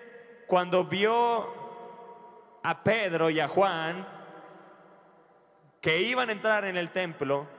[0.47, 1.49] cuando vio
[2.63, 4.07] a Pedro y a Juan,
[5.81, 7.56] que iban a entrar en el templo,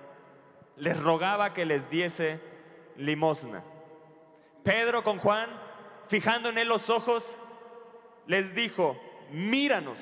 [0.79, 2.41] les rogaba que les diese
[2.97, 3.63] limosna.
[4.63, 5.49] Pedro con Juan,
[6.07, 7.39] fijando en él los ojos,
[8.27, 9.99] les dijo, míranos.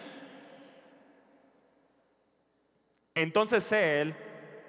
[3.15, 4.15] Entonces él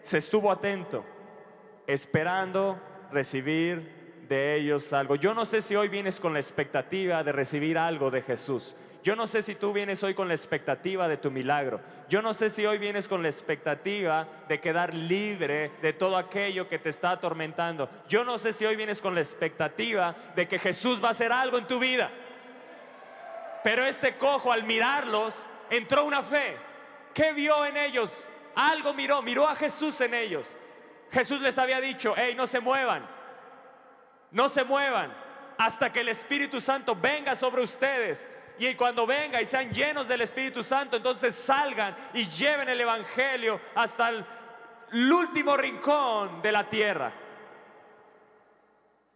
[0.02, 1.04] se estuvo atento,
[1.86, 2.80] esperando
[3.12, 5.16] recibir de ellos algo.
[5.16, 8.76] Yo no sé si hoy vienes con la expectativa de recibir algo de Jesús.
[9.08, 11.80] Yo no sé si tú vienes hoy con la expectativa de tu milagro.
[12.10, 16.68] Yo no sé si hoy vienes con la expectativa de quedar libre de todo aquello
[16.68, 17.90] que te está atormentando.
[18.10, 21.32] Yo no sé si hoy vienes con la expectativa de que Jesús va a hacer
[21.32, 22.12] algo en tu vida.
[23.64, 26.58] Pero este cojo al mirarlos entró una fe.
[27.14, 28.12] ¿Qué vio en ellos?
[28.56, 30.54] Algo miró, miró a Jesús en ellos.
[31.14, 33.08] Jesús les había dicho, hey, no se muevan,
[34.32, 35.14] no se muevan
[35.58, 38.28] hasta que el Espíritu Santo venga sobre ustedes.
[38.60, 43.62] Y cuando venga y sean llenos del Espíritu Santo, entonces salgan y lleven el Evangelio
[43.76, 44.26] hasta el,
[45.12, 47.12] último rincón de la tierra.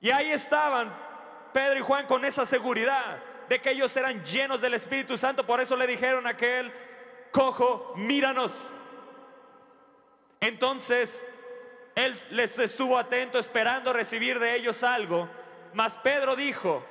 [0.01, 0.93] Y ahí estaban
[1.53, 5.45] Pedro y Juan con esa seguridad de que ellos eran llenos del Espíritu Santo.
[5.45, 6.73] Por eso le dijeron a aquel
[7.31, 8.73] cojo, míranos.
[10.41, 11.25] Entonces
[11.95, 15.29] él les estuvo atento esperando recibir de ellos algo.
[15.73, 16.83] Mas Pedro dijo,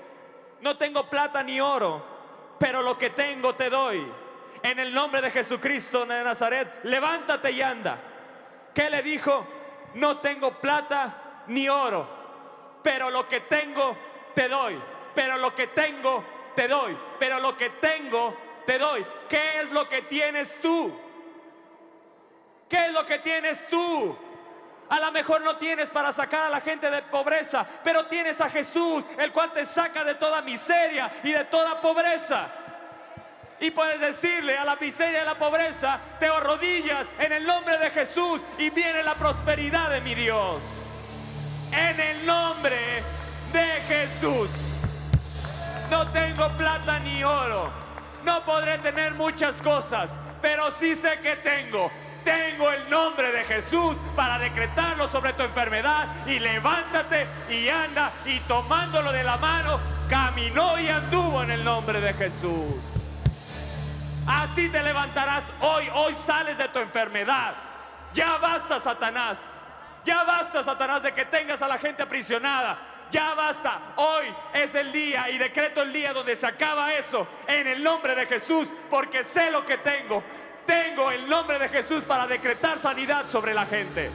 [0.60, 2.04] no tengo plata ni oro,
[2.60, 4.06] pero lo que tengo te doy.
[4.62, 7.98] En el nombre de Jesucristo de Nazaret, levántate y anda.
[8.74, 9.46] ¿Qué le dijo?
[9.94, 12.06] No tengo plata ni oro,
[12.82, 13.96] pero lo que tengo
[14.34, 14.78] te doy.
[15.14, 16.22] Pero lo que tengo
[16.54, 16.94] te doy.
[17.18, 19.06] Pero lo que tengo te doy.
[19.26, 20.94] ¿Qué es lo que tienes tú?
[22.68, 24.14] ¿Qué es lo que tienes tú?
[24.90, 28.50] A lo mejor no tienes para sacar a la gente de pobreza, pero tienes a
[28.50, 32.48] Jesús, el cual te saca de toda miseria y de toda pobreza.
[33.60, 37.78] Y puedes decirle a la miseria y a la pobreza, te arrodillas en el nombre
[37.78, 40.60] de Jesús y viene la prosperidad de mi Dios.
[41.70, 43.04] En el nombre
[43.52, 44.50] de Jesús.
[45.88, 47.70] No tengo plata ni oro.
[48.24, 51.92] No podré tener muchas cosas, pero sí sé que tengo.
[52.24, 58.38] Tengo el nombre de Jesús para decretarlo sobre tu enfermedad y levántate y anda y
[58.40, 62.74] tomándolo de la mano, caminó y anduvo en el nombre de Jesús.
[64.26, 67.54] Así te levantarás hoy, hoy sales de tu enfermedad.
[68.12, 69.58] Ya basta, Satanás.
[70.04, 72.78] Ya basta, Satanás, de que tengas a la gente aprisionada.
[73.10, 73.80] Ya basta.
[73.96, 78.14] Hoy es el día y decreto el día donde se acaba eso en el nombre
[78.14, 80.22] de Jesús, porque sé lo que tengo.
[80.70, 84.08] Tengo el nombre de Jesús para decretar sanidad sobre la gente.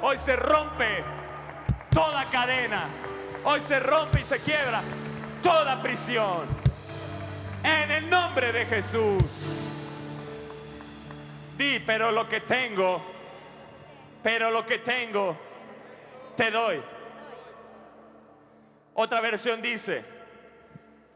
[0.00, 1.02] Hoy se rompe
[1.90, 2.86] toda cadena.
[3.42, 4.82] Hoy se rompe y se quiebra
[5.42, 6.46] toda prisión.
[7.64, 9.24] En el nombre de Jesús.
[11.56, 13.02] Di, pero lo que tengo,
[14.22, 15.36] pero lo que tengo,
[16.36, 16.80] te doy.
[18.94, 20.04] Otra versión dice,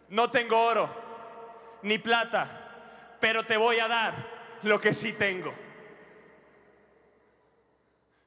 [0.09, 1.02] no tengo oro
[1.83, 4.15] ni plata, pero te voy a dar
[4.63, 5.53] lo que sí tengo.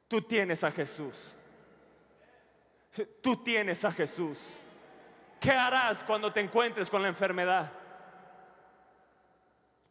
[0.07, 1.35] Tú tienes a Jesús.
[3.21, 4.39] Tú tienes a Jesús.
[5.39, 7.71] ¿Qué harás cuando te encuentres con la enfermedad?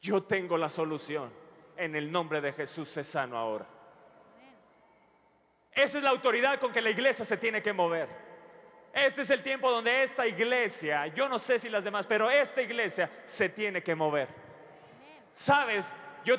[0.01, 1.31] Yo tengo la solución.
[1.77, 3.67] En el nombre de Jesús, sé sano ahora.
[5.73, 8.24] Esa es la autoridad con que la iglesia se tiene que mover.
[8.95, 12.63] Este es el tiempo donde esta iglesia, yo no sé si las demás, pero esta
[12.63, 14.29] iglesia se tiene que mover.
[15.33, 15.93] Sabes,
[16.25, 16.37] yo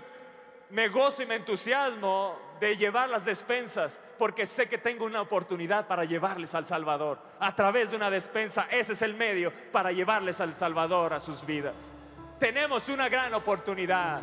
[0.70, 5.86] me gozo y me entusiasmo de llevar las despensas porque sé que tengo una oportunidad
[5.86, 7.20] para llevarles al Salvador.
[7.40, 11.46] A través de una despensa, ese es el medio para llevarles al Salvador a sus
[11.46, 11.92] vidas.
[12.40, 14.22] Tenemos una gran oportunidad.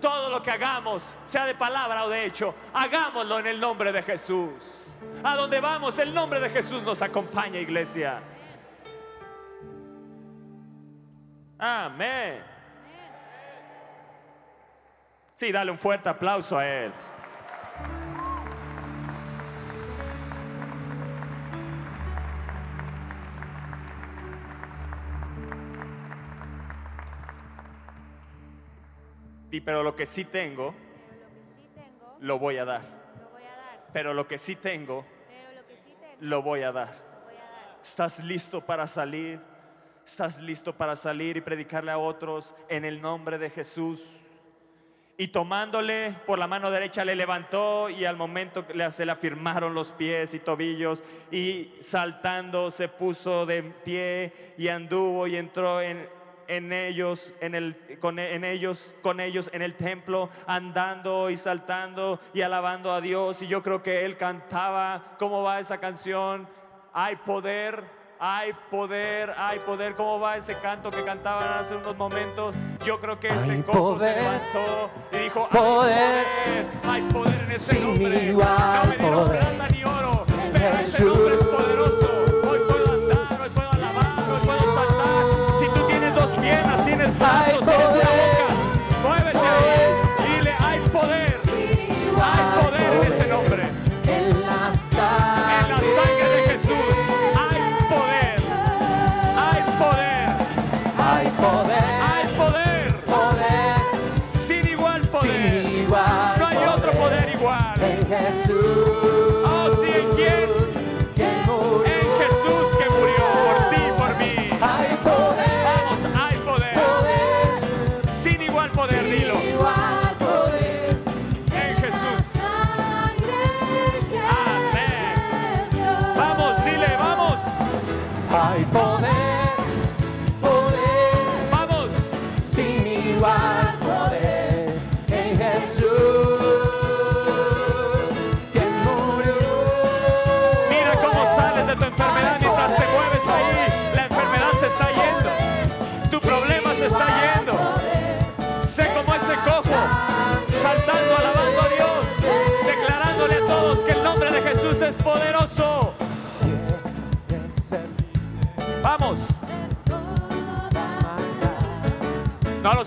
[0.00, 4.02] Todo lo que hagamos, sea de palabra o de hecho, hagámoslo en el nombre de
[4.02, 4.52] Jesús.
[5.22, 8.20] A donde vamos, el nombre de Jesús nos acompaña, iglesia.
[11.58, 12.42] Amén.
[15.34, 16.92] Sí, dale un fuerte aplauso a Él.
[29.50, 30.74] Tengo, Pero lo que sí tengo,
[32.20, 32.80] lo voy a dar.
[32.82, 33.77] lo voy a dar.
[33.92, 35.04] Pero lo que sí tengo,
[35.54, 36.88] lo que sí tengo, lo voy a dar.
[36.88, 37.78] lo voy a dar.
[37.82, 39.40] ¿Estás listo para salir?
[40.04, 44.20] ¿Estás listo para salir y predicarle a otros en el nombre de Jesús?
[45.20, 49.90] Y tomándole por la mano derecha le levantó y al momento se le afirmaron los
[49.90, 56.08] pies y tobillos y saltando se puso de pie y anduvo y entró en,
[56.48, 62.18] en ellos, en, el, con, en ellos, con ellos en el templo, andando y saltando
[62.32, 63.42] y alabando a Dios.
[63.42, 66.48] Y yo creo que él cantaba, ¿cómo va esa canción?
[66.94, 67.84] Hay poder,
[68.18, 69.94] hay poder, hay poder.
[69.94, 72.56] ¿Cómo va ese canto que cantaban hace unos momentos?
[72.84, 77.52] Yo creo que ese poder, se levantó y dijo, poder, hay poder, hay poder en
[77.52, 78.24] ese nombre.
[78.24, 78.48] igual
[78.82, 81.36] no me dieron poder plata ni oro, pero ese nombre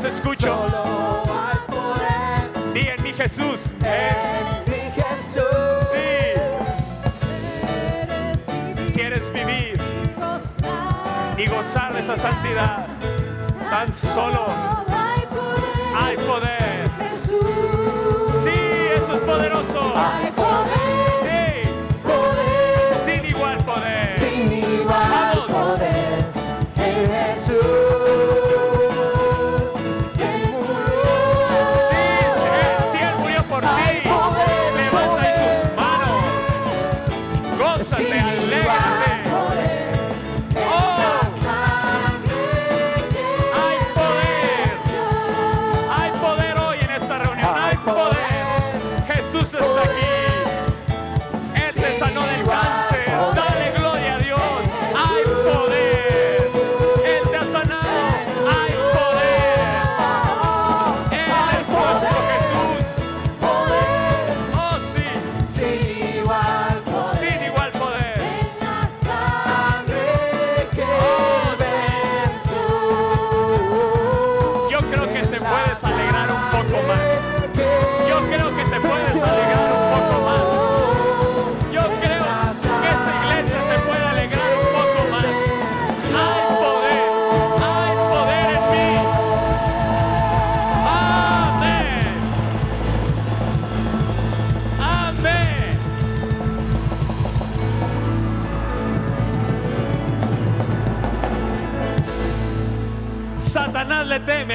[0.04, 0.48] los escucho.
[0.48, 3.72] Solo hay poder Di en mi Jesús.
[3.84, 5.44] en mi Jesús.
[5.92, 6.34] Sí,
[8.94, 9.80] quieres vivir
[11.38, 12.88] y gozar de esa santidad.
[13.70, 14.46] Tan solo
[14.88, 15.96] Hay poder.
[15.96, 16.90] hay poder.
[17.00, 17.46] Jesús.
[18.44, 18.60] Sí,
[18.98, 19.94] eso es poderoso.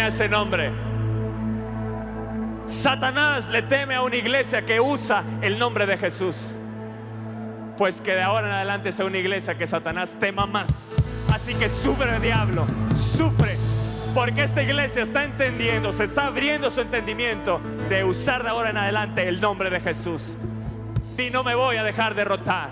[0.07, 0.71] Ese nombre.
[2.67, 6.55] Satanás le teme a una iglesia que usa el nombre de Jesús.
[7.79, 10.91] Pues que de ahora en adelante sea una iglesia que Satanás tema más.
[11.33, 13.57] Así que sufre diablo, sufre.
[14.15, 18.79] Porque esta iglesia está entendiendo, se está abriendo su entendimiento de usar de ahora en
[18.79, 20.37] adelante el nombre de Jesús.
[21.19, 22.71] Y no me voy a dejar derrotar.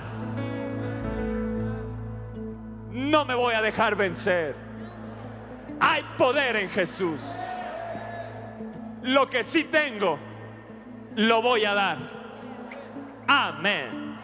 [2.91, 4.55] No me voy a dejar vencer.
[5.80, 7.22] Hay poder en Jesús.
[9.02, 10.18] Lo que sí tengo,
[11.16, 11.98] lo voy a dar.
[13.26, 14.18] Amén.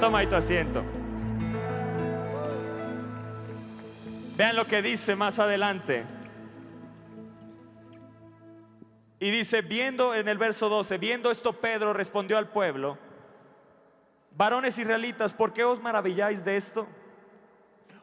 [0.00, 0.82] Toma ahí tu asiento.
[4.36, 6.04] Vean lo que dice más adelante.
[9.20, 12.98] Y dice, viendo en el verso 12, viendo esto Pedro respondió al pueblo,
[14.36, 16.88] varones israelitas, ¿por qué os maravilláis de esto?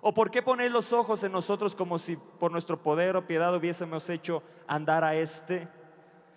[0.02, 3.54] ¿O por qué ponéis los ojos en nosotros como si por nuestro poder o piedad
[3.54, 5.68] hubiésemos hecho andar a este?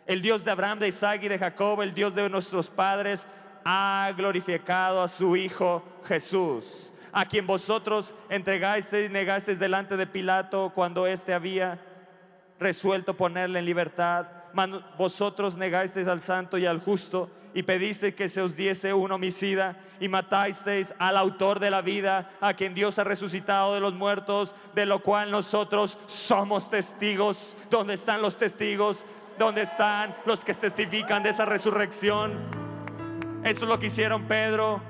[0.06, 3.26] El Dios de Abraham, de Isaac y de Jacob, el Dios de nuestros padres,
[3.64, 10.72] ha glorificado a su Hijo Jesús, a quien vosotros entregasteis y negasteis delante de Pilato
[10.74, 11.78] cuando éste había
[12.58, 14.26] resuelto ponerle en libertad.
[14.54, 19.12] Man- Vosotros negasteis al santo y al justo y pedisteis que se os diese un
[19.12, 23.92] homicida y matasteis al autor de la vida, a quien Dios ha resucitado de los
[23.92, 27.56] muertos, de lo cual nosotros somos testigos.
[27.70, 29.04] ¿Dónde están los testigos?
[29.38, 32.32] ¿Dónde están los que testifican de esa resurrección?
[33.44, 34.80] Esto es lo que hicieron Pedro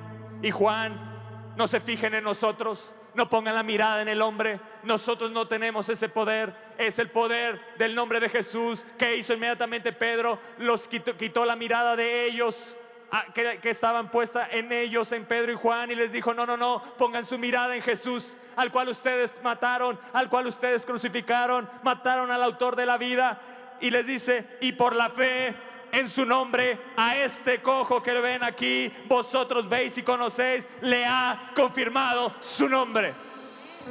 [0.41, 1.11] y Juan.
[1.57, 4.61] No se fijen en nosotros, no pongan la mirada en el hombre.
[4.83, 6.55] Nosotros no tenemos ese poder.
[6.79, 8.85] Es el poder del nombre de Jesús.
[8.99, 10.39] que hizo inmediatamente Pedro?
[10.59, 12.77] Los quitó, la mirada de ellos.
[13.11, 16.47] ah, Que, que estaban puesta en ellos, en Pedro y Juan, y les dijo: No,
[16.47, 21.69] no, no, pongan su mirada en Jesús, al cual ustedes mataron, al cual ustedes crucificaron,
[21.83, 23.41] mataron al autor de la vida.
[23.81, 25.55] Y les dice: Y por la fe
[25.93, 31.53] en su nombre a este cojo que ven aquí, vosotros veis y conocéis, le ha
[31.55, 33.15] confirmado su nombre.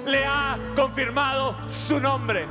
[0.05, 2.47] Le ha confirmado su nombre.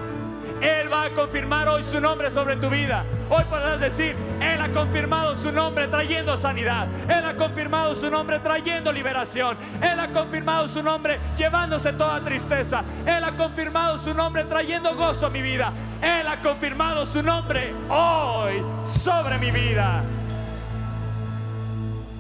[0.60, 3.04] Él va a confirmar hoy su nombre sobre tu vida.
[3.28, 6.88] Hoy podrás decir, Él ha confirmado su nombre trayendo sanidad.
[7.08, 9.56] Él ha confirmado su nombre trayendo liberación.
[9.80, 12.84] Él ha confirmado su nombre llevándose toda tristeza.
[13.06, 15.72] Él ha confirmado su nombre trayendo gozo a mi vida.
[16.02, 20.02] Él ha confirmado su nombre hoy sobre mi vida.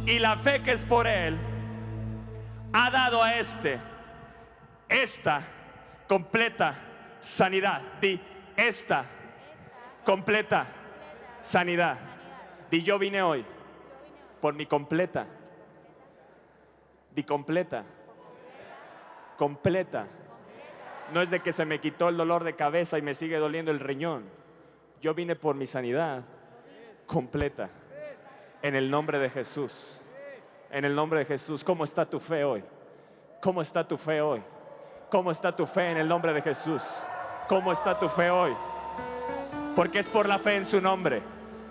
[0.06, 1.36] Y la fe que es por Él
[2.72, 3.78] ha dado a este
[4.88, 5.42] esta
[6.08, 6.74] completa
[7.20, 7.80] sanidad.
[8.00, 8.20] Di
[8.66, 9.04] esta
[10.04, 10.66] completa
[11.40, 11.98] sanidad.
[12.70, 13.44] Di yo vine hoy
[14.40, 15.26] por mi completa.
[17.14, 17.84] Di completa.
[19.36, 20.06] Completa.
[21.12, 23.70] No es de que se me quitó el dolor de cabeza y me sigue doliendo
[23.70, 24.24] el riñón.
[25.00, 26.22] Yo vine por mi sanidad
[27.06, 27.70] completa.
[28.62, 30.00] En el nombre de Jesús.
[30.70, 31.64] En el nombre de Jesús.
[31.64, 32.62] ¿Cómo está tu fe hoy?
[33.40, 34.42] ¿Cómo está tu fe hoy?
[35.10, 37.04] ¿Cómo está tu fe en el nombre de Jesús?
[37.50, 38.52] ¿Cómo está tu fe hoy?
[39.74, 41.20] Porque es por la fe en su nombre.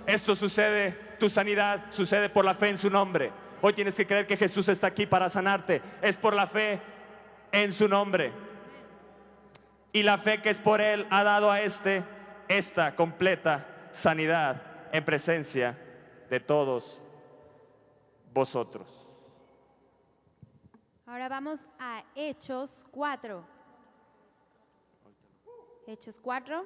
[0.05, 3.31] Esto sucede, tu sanidad sucede por la fe en su nombre.
[3.61, 5.81] Hoy tienes que creer que Jesús está aquí para sanarte.
[6.01, 6.81] Es por la fe
[7.53, 8.33] en su nombre.
[9.93, 12.03] Y la fe que es por Él ha dado a este
[12.49, 14.61] esta completa sanidad
[14.91, 15.77] en presencia
[16.29, 17.01] de todos
[18.33, 19.07] vosotros.
[21.05, 23.58] Ahora vamos a Hechos 4.
[25.91, 26.63] Hechos 4.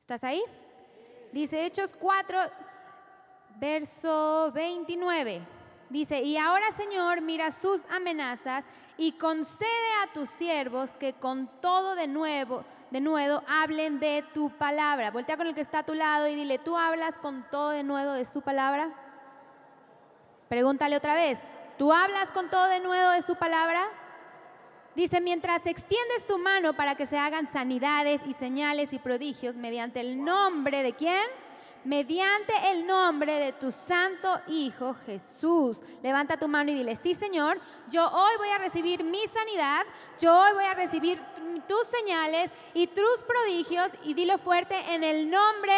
[0.00, 0.42] ¿Estás ahí?
[1.32, 2.38] Dice Hechos 4,
[3.60, 5.42] verso 29.
[5.90, 8.64] Dice, y ahora Señor, mira sus amenazas
[8.96, 9.68] y concede
[10.02, 15.10] a tus siervos que con todo de nuevo, de nuevo, hablen de tu palabra.
[15.10, 17.82] Voltea con el que está a tu lado y dile, ¿tú hablas con todo de
[17.82, 18.94] nuevo de su palabra?
[20.48, 21.38] Pregúntale otra vez,
[21.78, 23.88] ¿tú hablas con todo de nuevo de su palabra?
[24.94, 30.00] Dice, mientras extiendes tu mano para que se hagan sanidades y señales y prodigios mediante
[30.00, 31.22] el nombre de quién?
[31.84, 35.76] Mediante el nombre de tu santo Hijo Jesús.
[36.02, 39.86] Levanta tu mano y dile, sí Señor, yo hoy voy a recibir mi sanidad,
[40.20, 41.20] yo hoy voy a recibir
[41.68, 45.74] tus señales y tus prodigios y dilo fuerte en el nombre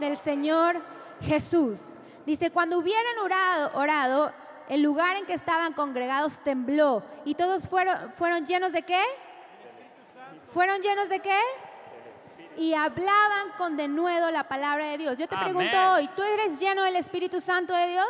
[0.00, 0.80] del Señor
[1.20, 1.78] Jesús.
[2.24, 4.32] Dice, cuando hubieran orado, orado,
[4.68, 9.02] el lugar en que estaban congregados tembló y todos fueron, fueron llenos de qué?
[10.52, 11.40] ¿Fueron llenos de qué?
[12.56, 15.18] Y hablaban con denuedo la palabra de Dios.
[15.18, 15.52] Yo te Amén.
[15.52, 18.08] pregunto hoy, ¿tú eres lleno del Espíritu Santo de Dios?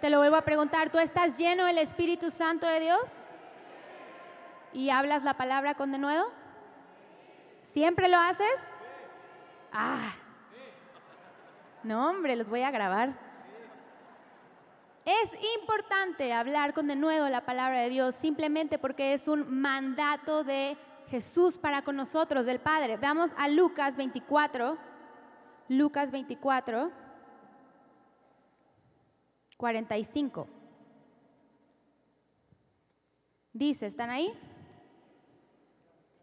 [0.00, 3.00] Te lo vuelvo a preguntar, ¿tú estás lleno del Espíritu Santo de Dios?
[4.72, 6.30] ¿Y hablas la palabra con denuedo?
[7.72, 8.54] ¿Siempre lo haces?
[9.72, 10.12] Ah.
[11.82, 13.29] No, hombre, los voy a grabar.
[15.10, 20.76] Es importante hablar con denuedo la palabra de Dios simplemente porque es un mandato de
[21.08, 22.96] Jesús para con nosotros, del Padre.
[22.96, 24.78] Vamos a Lucas 24.
[25.68, 26.92] Lucas 24.
[29.56, 30.46] 45.
[33.52, 34.32] Dice, ¿están ahí?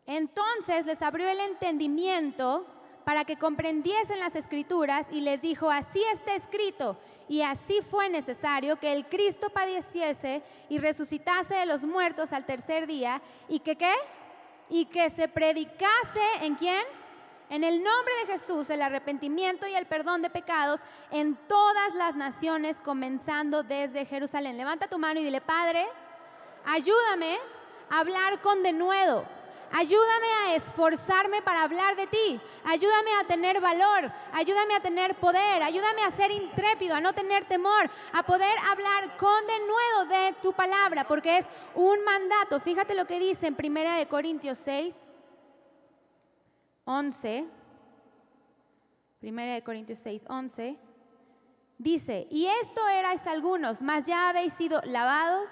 [0.06, 2.66] Entonces les abrió el entendimiento
[3.04, 6.98] para que comprendiesen las escrituras y les dijo, así está escrito,
[7.30, 12.88] y así fue necesario que el Cristo padeciese y resucitase de los muertos al tercer
[12.88, 13.94] día, y que qué?
[14.70, 16.84] Y que se predicase en quién?
[17.50, 22.16] En el nombre de Jesús el arrepentimiento y el perdón de pecados en todas las
[22.16, 24.58] naciones, comenzando desde Jerusalén.
[24.58, 25.86] Levanta tu mano y dile, Padre,
[26.66, 27.38] ayúdame
[27.90, 29.37] a hablar con denuedo.
[29.72, 32.40] Ayúdame a esforzarme para hablar de ti.
[32.66, 34.12] Ayúdame a tener valor.
[34.34, 35.64] Ayúdame a tener poder.
[35.64, 40.54] Ayúdame a ser intrépido, a no tener temor, a poder hablar con denuedo de tu
[40.54, 41.46] palabra, porque es
[41.76, 42.60] un mandato.
[42.60, 44.96] Fíjate lo que dice en Primera de Corintios 6,
[46.86, 47.46] 11.
[49.20, 50.78] Primera Corintios 6, 11.
[51.80, 55.48] Dice, y esto erais algunos, mas ya habéis sido lavados,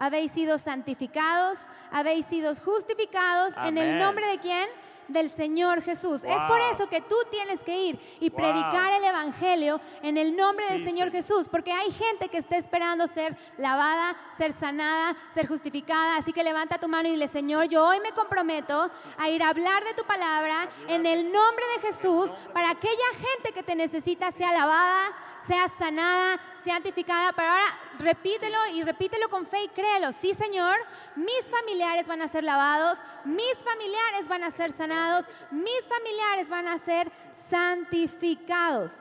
[0.00, 1.58] habéis sido santificados,
[1.92, 4.68] habéis sido justificados en el nombre de quién?
[5.08, 6.22] Del Señor Jesús.
[6.22, 8.36] Es por eso que tú tienes que ir y Wow.
[8.38, 11.10] predicar el Evangelio en el nombre del Señor.
[11.10, 16.16] Jesús, porque hay gente que está esperando ser lavada, ser sanada, ser justificada.
[16.16, 18.88] Así que levanta tu mano y dile, Señor, yo hoy me comprometo
[19.18, 23.52] a ir a hablar de tu palabra en el nombre de Jesús para aquella gente
[23.52, 25.08] que te necesita sea lavada,
[25.46, 27.32] sea sanada, sea santificada.
[27.32, 30.12] Pero ahora repítelo y repítelo con fe y créelo.
[30.12, 30.76] Sí, Señor,
[31.16, 36.68] mis familiares van a ser lavados, mis familiares van a ser sanados, mis familiares van
[36.68, 37.10] a ser
[37.48, 38.92] santificados.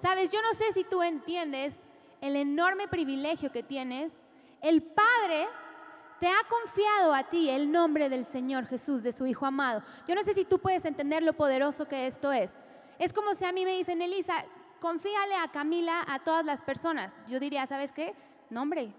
[0.00, 1.74] Sabes, yo no sé si tú entiendes
[2.20, 4.12] el enorme privilegio que tienes.
[4.60, 5.46] El Padre
[6.18, 9.82] te ha confiado a ti el nombre del Señor Jesús, de su Hijo amado.
[10.06, 12.50] Yo no sé si tú puedes entender lo poderoso que esto es.
[12.98, 14.44] Es como si a mí me dicen, Elisa,
[14.80, 17.16] confíale a Camila a todas las personas.
[17.28, 18.14] Yo diría, ¿sabes qué?
[18.50, 18.92] Nombre,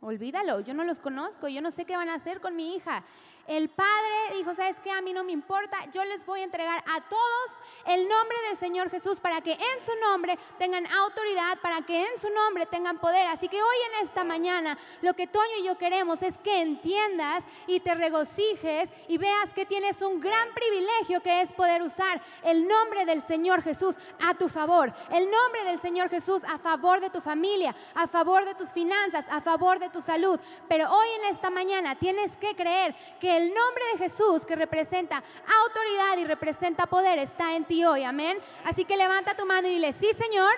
[0.00, 3.04] olvídalo, yo no los conozco, yo no sé qué van a hacer con mi hija.
[3.46, 4.90] El padre dijo, ¿sabes qué?
[4.90, 7.50] A mí no me importa, yo les voy a entregar a todos
[7.86, 12.20] el nombre del Señor Jesús para que en su nombre tengan autoridad, para que en
[12.20, 13.26] su nombre tengan poder.
[13.26, 17.42] Así que hoy en esta mañana lo que Toño y yo queremos es que entiendas
[17.66, 22.68] y te regocijes y veas que tienes un gran privilegio que es poder usar el
[22.68, 27.10] nombre del Señor Jesús a tu favor, el nombre del Señor Jesús a favor de
[27.10, 30.38] tu familia, a favor de tus finanzas, a favor de tu salud.
[30.68, 35.22] Pero hoy en esta mañana tienes que creer que el nombre de Jesús que representa
[35.64, 38.38] autoridad y representa poder está en ti hoy, amén.
[38.64, 40.52] Así que levanta tu mano y dile, sí Señor,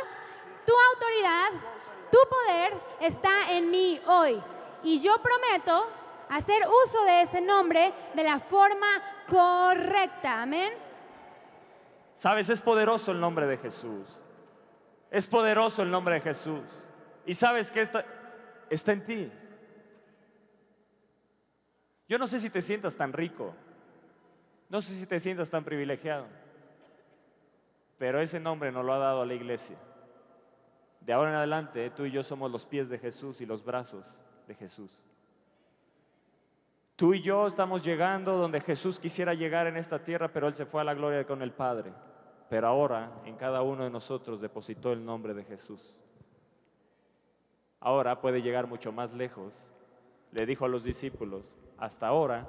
[0.67, 1.51] tu autoridad,
[2.11, 4.43] tu poder está en mí hoy.
[4.83, 5.89] Y yo prometo
[6.29, 8.87] hacer uso de ese nombre de la forma
[9.29, 10.73] correcta, amén.
[12.17, 14.09] Sabes, es poderoso el nombre de Jesús.
[15.11, 16.89] Es poderoso el nombre de Jesús.
[17.27, 18.05] Y sabes que está,
[18.71, 19.33] está en ti.
[22.09, 23.55] Yo no sé si te sientas tan rico.
[24.69, 26.27] No sé si te sientas tan privilegiado.
[27.99, 29.77] Pero ese nombre nos lo ha dado a la iglesia.
[31.01, 34.19] De ahora en adelante, tú y yo somos los pies de Jesús y los brazos
[34.47, 34.91] de Jesús.
[36.97, 40.65] Tú y yo estamos llegando donde Jesús quisiera llegar en esta tierra, pero Él se
[40.65, 41.93] fue a la gloria con el Padre.
[42.49, 45.97] Pero ahora en cada uno de nosotros depositó el nombre de Jesús.
[47.81, 49.53] Ahora puede llegar mucho más lejos.
[50.31, 51.45] Le dijo a los discípulos,
[51.79, 52.47] hasta ahora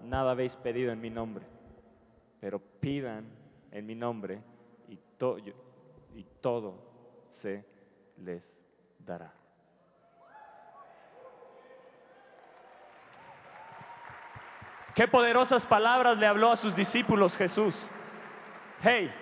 [0.00, 1.44] nada habéis pedido en mi nombre,
[2.40, 3.26] pero pidan
[3.70, 4.42] en mi nombre
[4.88, 4.96] y,
[6.40, 6.78] todo
[7.28, 7.64] se
[8.18, 8.56] les
[9.00, 9.32] dará.
[14.94, 17.90] Qué poderosas palabras le habló a sus discípulos Jesús.
[18.80, 19.12] Hey,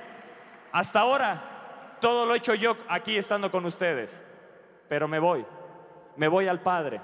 [0.70, 4.22] hasta ahora todo lo he hecho yo aquí estando con ustedes,
[4.88, 5.44] pero me voy,
[6.16, 7.00] me voy al Padre.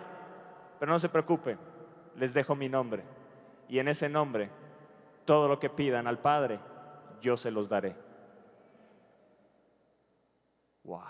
[0.78, 1.58] Pero no se preocupen,
[2.20, 3.02] les dejo mi nombre.
[3.68, 4.50] Y en ese nombre,
[5.24, 6.60] todo lo que pidan al Padre,
[7.20, 7.96] yo se los daré.
[10.84, 11.00] Wow.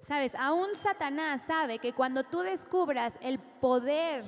[0.00, 4.24] Sabes, aún Satanás sabe que cuando tú descubras el poder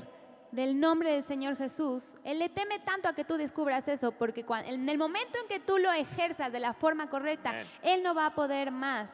[0.53, 4.45] del nombre del Señor Jesús, él le teme tanto a que tú descubras eso, porque
[4.67, 8.27] en el momento en que tú lo ejerzas de la forma correcta, él no va
[8.27, 9.11] a poder más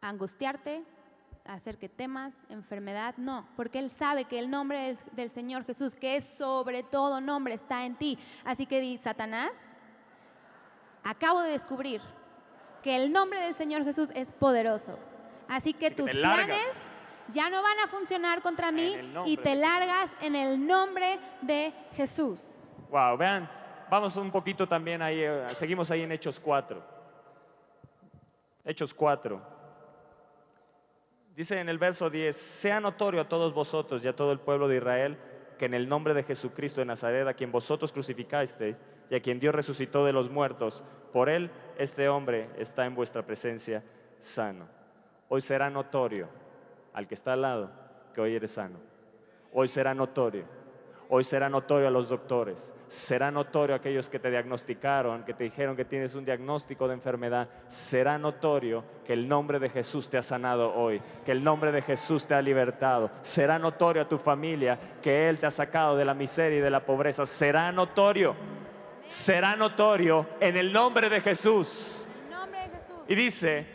[0.00, 0.84] angustiarte,
[1.46, 5.94] hacer que temas, enfermedad, no, porque él sabe que el nombre es del Señor Jesús,
[5.94, 8.18] que es sobre todo nombre, está en ti.
[8.44, 9.52] Así que di, Satanás,
[11.02, 12.00] acabo de descubrir
[12.82, 14.98] que el nombre del Señor Jesús es poderoso.
[15.48, 16.46] Así que Así que tus largas.
[16.46, 21.72] planes ya no van a funcionar contra mí y te largas en el nombre de
[21.96, 22.38] Jesús.
[22.90, 23.48] Wow, vean,
[23.90, 26.82] vamos un poquito también ahí, eh, seguimos ahí en Hechos 4.
[28.64, 29.53] Hechos 4.
[31.36, 34.68] Dice en el verso 10, sea notorio a todos vosotros y a todo el pueblo
[34.68, 35.18] de Israel
[35.58, 38.76] que en el nombre de Jesucristo de Nazaret, a quien vosotros crucificasteis
[39.10, 43.26] y a quien Dios resucitó de los muertos, por él este hombre está en vuestra
[43.26, 43.82] presencia
[44.18, 44.68] sano.
[45.28, 46.28] Hoy será notorio
[46.92, 47.70] al que está al lado
[48.14, 48.78] que hoy eres sano.
[49.52, 50.44] Hoy será notorio.
[51.08, 52.72] Hoy será notorio a los doctores.
[52.88, 56.94] Será notorio a aquellos que te diagnosticaron, que te dijeron que tienes un diagnóstico de
[56.94, 57.48] enfermedad.
[57.68, 61.82] Será notorio que el nombre de Jesús te ha sanado hoy, que el nombre de
[61.82, 63.10] Jesús te ha libertado.
[63.22, 66.70] Será notorio a tu familia que Él te ha sacado de la miseria y de
[66.70, 67.26] la pobreza.
[67.26, 68.34] Será notorio.
[69.08, 72.04] Será notorio en el nombre de Jesús.
[73.08, 73.66] Y dice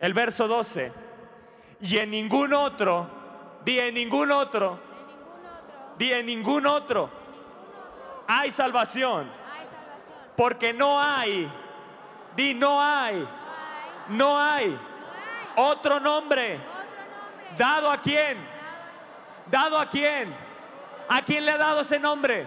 [0.00, 0.92] el verso 12,
[1.80, 3.10] y en ningún otro,
[3.64, 4.78] di En ningún otro,
[5.98, 7.10] di en ningún otro,
[8.26, 9.30] hay salvación,
[10.36, 11.50] porque no hay,
[12.34, 13.26] di no hay,
[14.08, 14.78] no hay
[15.56, 16.58] Otro nombre.
[17.56, 18.36] dado a quién,
[19.46, 20.34] dado a quién,
[21.08, 22.46] a quién le ha dado ese nombre,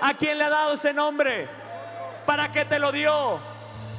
[0.00, 1.48] a quién le ha dado ese nombre,
[2.26, 3.40] para que te lo dio,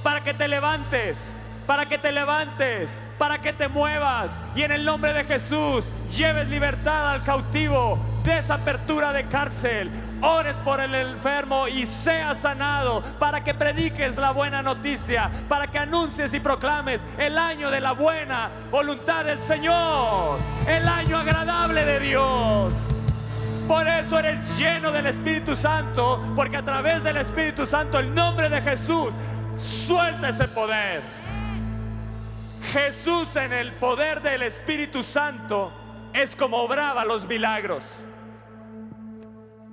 [0.04, 1.34] para que te levantes,
[1.72, 6.50] para que te levantes, para que te muevas y en el nombre de Jesús lleves
[6.50, 9.90] libertad al cautivo, des apertura de cárcel,
[10.22, 15.80] ores por el enfermo y seas sanado, para que prediques la buena noticia, para que
[15.80, 22.00] anuncies y proclames el año de la buena voluntad del Señor, el año agradable de
[22.02, 22.74] Dios.
[23.66, 28.50] Por eso eres lleno del Espíritu Santo, porque a través del Espíritu Santo el nombre
[28.50, 29.14] de Jesús
[29.56, 31.21] suelta ese poder.
[32.62, 35.72] Jesús en el poder del Espíritu Santo
[36.14, 37.86] es como obraba los milagros.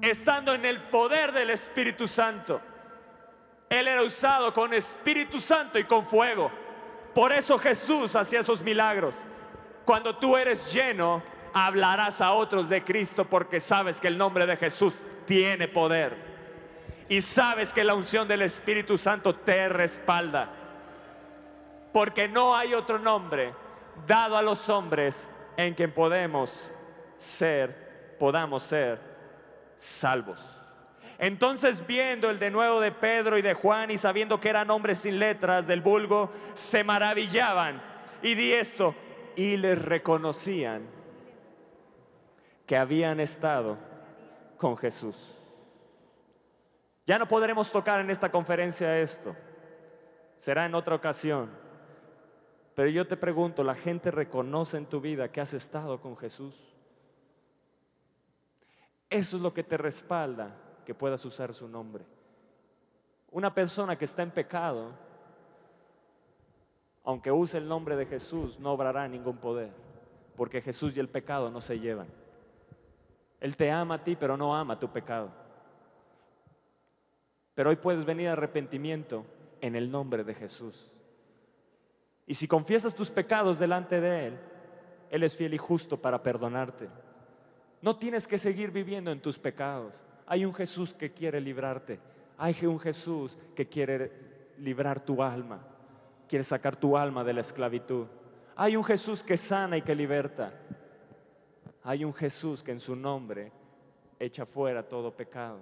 [0.00, 2.60] Estando en el poder del Espíritu Santo.
[3.68, 6.50] Él era usado con Espíritu Santo y con fuego.
[7.14, 9.16] Por eso Jesús hacía esos milagros.
[9.84, 11.22] Cuando tú eres lleno,
[11.52, 16.16] hablarás a otros de Cristo porque sabes que el nombre de Jesús tiene poder.
[17.08, 20.50] Y sabes que la unción del Espíritu Santo te respalda.
[21.92, 23.54] Porque no hay otro nombre
[24.06, 26.70] dado a los hombres en quien podemos
[27.16, 29.00] ser, podamos ser
[29.76, 30.58] salvos.
[31.18, 34.98] Entonces viendo el de nuevo de Pedro y de Juan y sabiendo que eran hombres
[34.98, 37.82] sin letras del vulgo, se maravillaban.
[38.22, 38.94] Y di esto,
[39.34, 40.82] y les reconocían
[42.66, 43.78] que habían estado
[44.56, 45.34] con Jesús.
[47.06, 49.34] Ya no podremos tocar en esta conferencia esto.
[50.36, 51.50] Será en otra ocasión.
[52.78, 56.54] Pero yo te pregunto, ¿la gente reconoce en tu vida que has estado con Jesús?
[59.10, 60.54] Eso es lo que te respalda
[60.86, 62.04] que puedas usar su nombre.
[63.32, 64.92] Una persona que está en pecado,
[67.02, 69.72] aunque use el nombre de Jesús, no obrará ningún poder,
[70.36, 72.06] porque Jesús y el pecado no se llevan.
[73.40, 75.32] Él te ama a ti, pero no ama tu pecado.
[77.56, 79.26] Pero hoy puedes venir a arrepentimiento
[79.60, 80.94] en el nombre de Jesús.
[82.28, 84.38] Y si confiesas tus pecados delante de Él,
[85.10, 86.88] Él es fiel y justo para perdonarte.
[87.80, 90.04] No tienes que seguir viviendo en tus pecados.
[90.26, 91.98] Hay un Jesús que quiere librarte.
[92.36, 94.12] Hay un Jesús que quiere
[94.58, 95.60] librar tu alma.
[96.28, 98.06] Quiere sacar tu alma de la esclavitud.
[98.56, 100.52] Hay un Jesús que sana y que liberta.
[101.82, 103.50] Hay un Jesús que en su nombre
[104.18, 105.60] echa fuera todo pecado,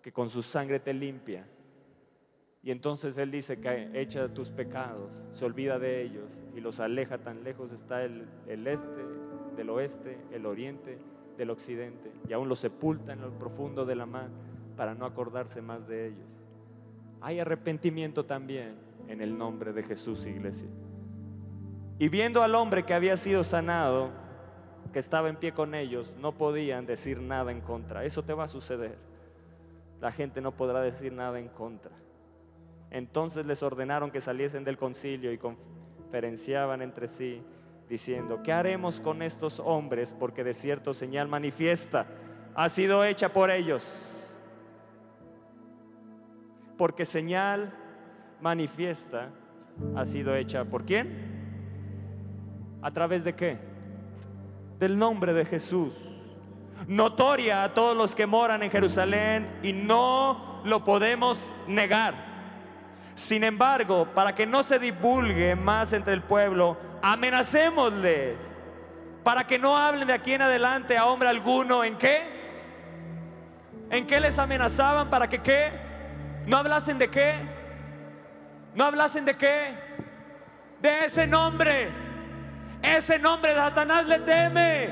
[0.00, 1.44] que con su sangre te limpia.
[2.62, 7.18] Y entonces Él dice que echa tus pecados, se olvida de ellos y los aleja
[7.18, 9.02] tan lejos está el, el este,
[9.56, 10.98] del oeste, el oriente,
[11.38, 14.28] del occidente, y aún los sepulta en lo profundo de la mar
[14.76, 16.28] para no acordarse más de ellos.
[17.22, 18.74] Hay arrepentimiento también
[19.08, 20.68] en el nombre de Jesús, iglesia.
[21.98, 24.10] Y viendo al hombre que había sido sanado,
[24.92, 28.04] que estaba en pie con ellos, no podían decir nada en contra.
[28.04, 28.96] Eso te va a suceder.
[30.00, 31.92] La gente no podrá decir nada en contra.
[32.90, 37.42] Entonces les ordenaron que saliesen del concilio y conferenciaban entre sí,
[37.88, 40.14] diciendo, ¿qué haremos con estos hombres?
[40.18, 42.06] Porque de cierto señal manifiesta
[42.54, 44.34] ha sido hecha por ellos.
[46.76, 47.72] Porque señal
[48.40, 49.30] manifiesta
[49.96, 51.30] ha sido hecha por quién?
[52.82, 53.58] ¿A través de qué?
[54.78, 55.94] Del nombre de Jesús.
[56.88, 62.29] Notoria a todos los que moran en Jerusalén y no lo podemos negar.
[63.14, 68.46] Sin embargo, para que no se divulgue más entre el pueblo, amenacémosles.
[69.22, 71.84] Para que no hablen de aquí en adelante a hombre alguno.
[71.84, 72.40] ¿En qué?
[73.90, 75.10] ¿En qué les amenazaban?
[75.10, 75.70] ¿Para que qué?
[76.46, 77.34] ¿No hablasen de qué?
[78.74, 79.74] ¿No hablasen de qué?
[80.80, 81.90] De ese nombre.
[82.82, 84.90] Ese nombre Satanás le teme.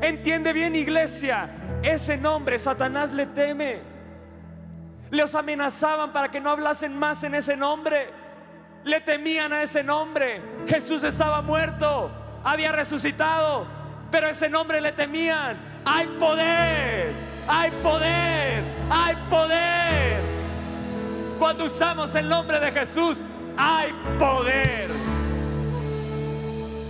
[0.00, 1.50] Entiende bien iglesia.
[1.82, 3.95] Ese nombre Satanás le teme.
[5.16, 8.10] Los amenazaban para que no hablasen más en ese nombre.
[8.84, 10.42] Le temían a ese nombre.
[10.68, 12.10] Jesús estaba muerto,
[12.44, 13.66] había resucitado,
[14.10, 15.56] pero ese nombre le temían.
[15.86, 17.12] Hay poder,
[17.48, 20.20] hay poder, hay poder.
[21.38, 23.24] Cuando usamos el nombre de Jesús,
[23.56, 25.05] hay poder.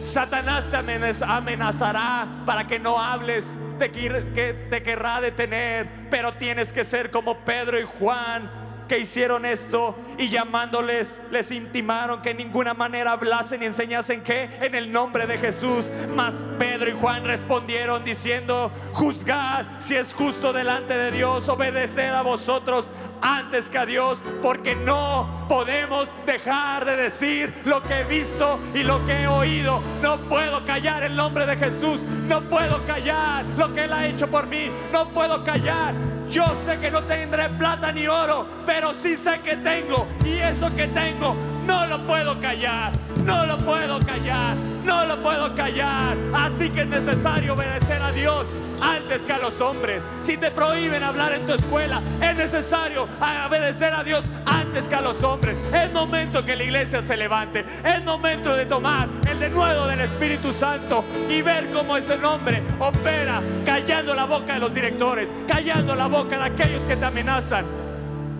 [0.07, 0.77] Satanás te
[1.25, 7.39] amenazará para que no hables, te, que te querrá detener, pero tienes que ser como
[7.39, 13.63] Pedro y Juan que hicieron esto y llamándoles les intimaron que en ninguna manera hablasen
[13.63, 15.87] y enseñasen que en el nombre de Jesús.
[16.15, 22.23] Mas Pedro y Juan respondieron diciendo, juzgad si es justo delante de Dios, obedecer a
[22.23, 22.91] vosotros
[23.23, 28.83] antes que a Dios, porque no podemos dejar de decir lo que he visto y
[28.83, 29.81] lo que he oído.
[30.03, 34.29] No puedo callar el nombre de Jesús, no puedo callar lo que Él ha hecho
[34.29, 35.95] por mí, no puedo callar.
[36.31, 40.75] Yo sé que no tendré plata ni oro, pero sí sé que tengo y eso
[40.75, 41.37] que tengo
[41.67, 42.93] no lo puedo callar,
[43.27, 46.17] no lo puedo callar, no lo puedo callar.
[46.33, 48.47] Así que es necesario obedecer a Dios
[48.81, 50.05] antes que a los hombres.
[50.23, 53.09] Si te prohíben hablar en tu escuela, es necesario
[53.47, 55.57] obedecer a Dios antes que a los hombres.
[55.75, 57.65] Es momento que la iglesia se levante.
[57.85, 63.41] Es momento de tomar el denuedo del Espíritu Santo y ver cómo ese nombre opera,
[63.65, 67.65] callando la boca de los directores, callando la boca de aquellos que te amenazan.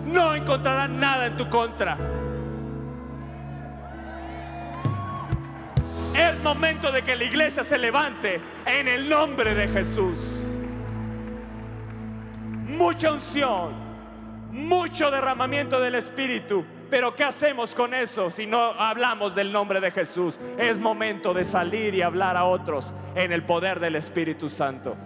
[0.05, 1.97] No encontrarán nada en tu contra.
[6.17, 10.17] Es momento de que la iglesia se levante en el nombre de Jesús.
[12.65, 13.75] Mucha unción,
[14.51, 16.65] mucho derramamiento del Espíritu.
[16.89, 20.39] Pero ¿qué hacemos con eso si no hablamos del nombre de Jesús?
[20.57, 24.97] Es momento de salir y hablar a otros en el poder del Espíritu Santo.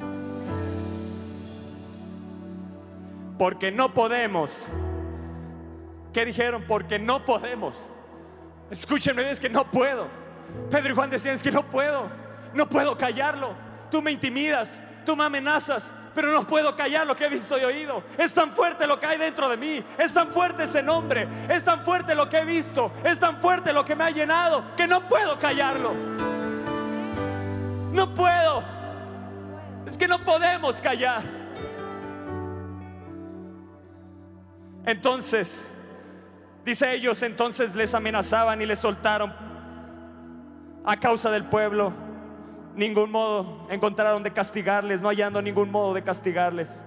[3.38, 4.70] Porque no podemos.
[6.14, 6.64] ¿Qué dijeron?
[6.66, 7.91] Porque no podemos.
[8.70, 10.20] Escúchenme, es que no puedo.
[10.70, 12.10] Pedro y Juan decían, es que no puedo.
[12.54, 13.54] No puedo callarlo.
[13.89, 17.64] Tú me intimidas, tú me amenazas, pero no puedo callar lo que he visto y
[17.64, 18.04] oído.
[18.18, 19.84] Es tan fuerte lo que hay dentro de mí.
[19.98, 21.28] Es tan fuerte ese nombre.
[21.50, 22.92] Es tan fuerte lo que he visto.
[23.04, 25.94] Es tan fuerte lo que me ha llenado que no puedo callarlo.
[27.92, 28.64] No puedo.
[29.86, 31.22] Es que no podemos callar.
[34.86, 35.66] Entonces,
[36.66, 39.51] dice ellos, entonces les amenazaban y les soltaron
[40.86, 41.93] a causa del pueblo.
[42.75, 46.86] Ningún modo encontraron de castigarles, no hallando ningún modo de castigarles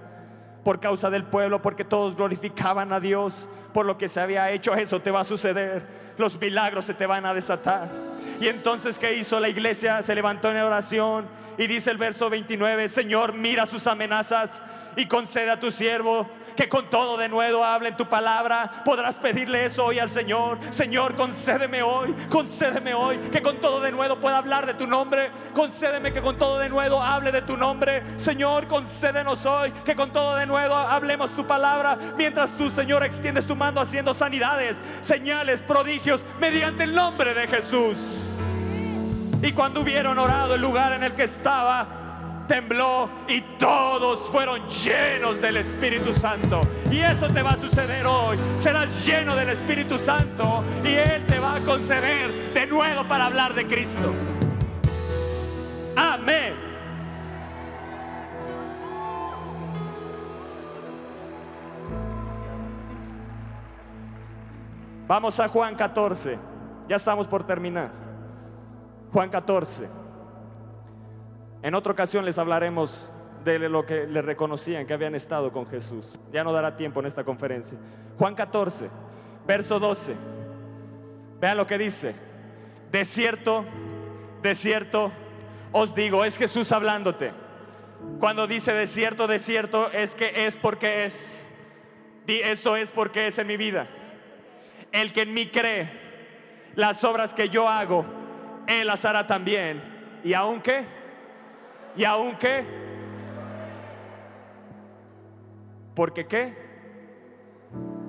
[0.63, 4.73] por causa del pueblo, porque todos glorificaban a Dios por lo que se había hecho.
[4.73, 5.85] Eso te va a suceder.
[6.17, 7.89] Los milagros se te van a desatar.
[8.41, 10.01] Y entonces, ¿qué hizo la iglesia?
[10.01, 11.27] Se levantó en oración
[11.57, 14.61] y dice el verso 29, Señor, mira sus amenazas
[14.95, 18.71] y concede a tu siervo que con todo de nuevo hable en tu palabra.
[18.83, 20.57] Podrás pedirle eso hoy al Señor.
[20.69, 25.31] Señor, concédeme hoy, concédeme hoy que con todo de nuevo pueda hablar de tu nombre.
[25.53, 28.03] Concédeme que con todo de nuevo hable de tu nombre.
[28.17, 31.97] Señor, concédenos hoy que con todo de nuevo hablemos tu palabra.
[32.17, 38.24] Mientras tú, Señor, extiendes tu mano haciendo sanidades, señales, prodigios mediante el nombre de Jesús.
[39.45, 45.39] Y cuando hubieron orado, el lugar en el que estaba tembló y todos fueron llenos
[45.39, 46.61] del Espíritu Santo.
[46.89, 48.37] Y eso te va a suceder hoy.
[48.57, 53.53] Serás lleno del Espíritu Santo y Él te va a conceder de nuevo para hablar
[53.53, 54.15] de Cristo.
[55.95, 56.55] Amén.
[65.07, 66.39] Vamos a Juan 14.
[66.89, 68.14] Ya estamos por terminar.
[69.11, 69.87] Juan 14.
[71.63, 73.09] En otra ocasión les hablaremos
[73.43, 76.19] de lo que le reconocían que habían estado con Jesús.
[76.31, 77.77] Ya no dará tiempo en esta conferencia.
[78.17, 78.89] Juan 14,
[79.47, 80.15] verso 12.
[81.39, 82.15] Vean lo que dice.
[82.91, 83.65] De cierto,
[84.41, 85.11] de cierto,
[85.71, 87.33] os digo, es Jesús hablándote.
[88.19, 91.49] Cuando dice de cierto, de cierto, es que es porque es.
[92.27, 93.87] Esto es porque es en mi vida.
[94.91, 95.91] El que en mí cree,
[96.75, 98.05] las obras que yo hago,
[98.67, 99.81] Él las hará también.
[100.23, 100.85] Y aunque,
[101.95, 102.65] y aunque,
[105.93, 106.53] porque qué?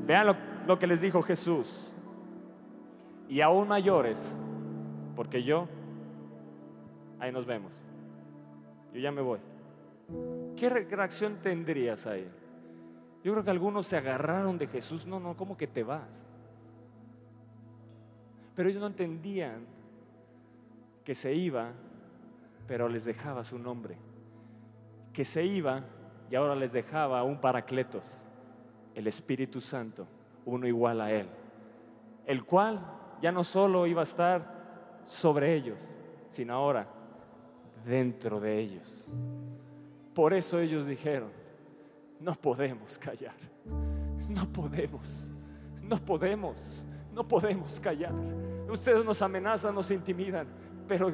[0.07, 0.37] Vean lo,
[0.67, 1.93] lo que les dijo Jesús.
[3.29, 4.37] Y aún mayores,
[5.15, 5.69] porque yo,
[7.19, 7.83] ahí nos vemos.
[8.95, 9.41] Yo ya me voy.
[10.57, 12.29] ¿Qué re- reacción tendrías ahí?
[13.25, 15.05] Yo creo que algunos se agarraron de Jesús.
[15.07, 16.25] No, no, ¿cómo que te vas?
[18.55, 19.67] Pero ellos no entendían
[21.07, 21.71] que se iba,
[22.67, 23.97] pero les dejaba su nombre.
[25.13, 25.85] Que se iba
[26.29, 28.19] y ahora les dejaba un paracletos,
[28.93, 30.09] el Espíritu Santo,
[30.45, 31.29] uno igual a Él,
[32.27, 32.85] el cual
[33.23, 35.89] ya no solo iba a estar sobre ellos,
[36.29, 36.89] sino ahora
[37.85, 39.13] dentro de ellos.
[40.13, 41.31] Por eso ellos dijeron,
[42.19, 43.37] no podemos callar,
[44.29, 45.31] no podemos,
[45.83, 48.13] no podemos, no podemos callar.
[48.69, 51.13] Ustedes nos amenazan, nos intimidan, pero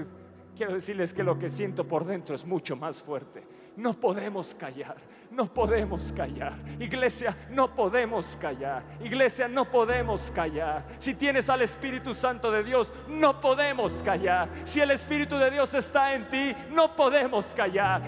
[0.57, 3.43] quiero decirles que lo que siento por dentro es mucho más fuerte.
[3.75, 4.97] No podemos callar,
[5.31, 6.53] no podemos callar.
[6.79, 8.83] Iglesia, no podemos callar.
[9.03, 10.85] Iglesia, no podemos callar.
[10.99, 14.51] Si tienes al Espíritu Santo de Dios, no podemos callar.
[14.65, 18.03] Si el Espíritu de Dios está en ti, no podemos callar.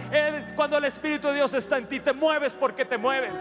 [0.54, 3.40] Cuando el Espíritu de Dios está en ti, te mueves porque te mueves.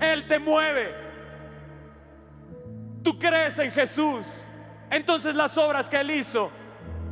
[0.00, 0.94] Él te mueve.
[3.02, 4.26] Tú crees en Jesús.
[4.90, 6.50] Entonces las obras que Él hizo,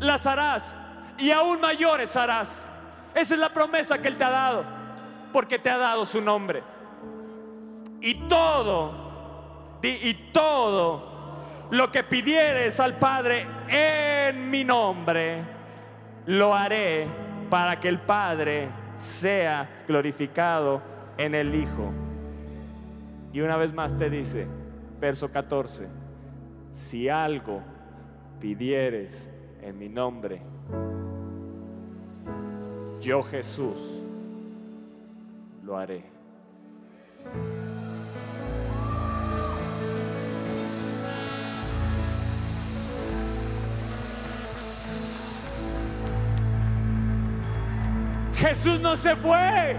[0.01, 0.74] las harás.
[1.18, 2.70] Y aún mayores harás.
[3.14, 4.64] Esa es la promesa que Él te ha dado.
[5.33, 6.62] Porque te ha dado su nombre.
[8.01, 11.16] Y todo, y todo
[11.70, 15.43] lo que pidieres al Padre en mi nombre,
[16.27, 17.07] lo haré
[17.51, 20.83] para que el Padre sea glorificado
[21.16, 21.93] en el Hijo.
[23.33, 24.47] Y una vez más te dice,
[24.99, 25.89] verso 14,
[26.77, 27.62] si algo
[28.39, 29.31] pidieres
[29.62, 30.43] en mi nombre,
[33.01, 33.79] yo Jesús
[35.62, 36.05] lo haré.
[48.35, 49.77] Jesús no se fue.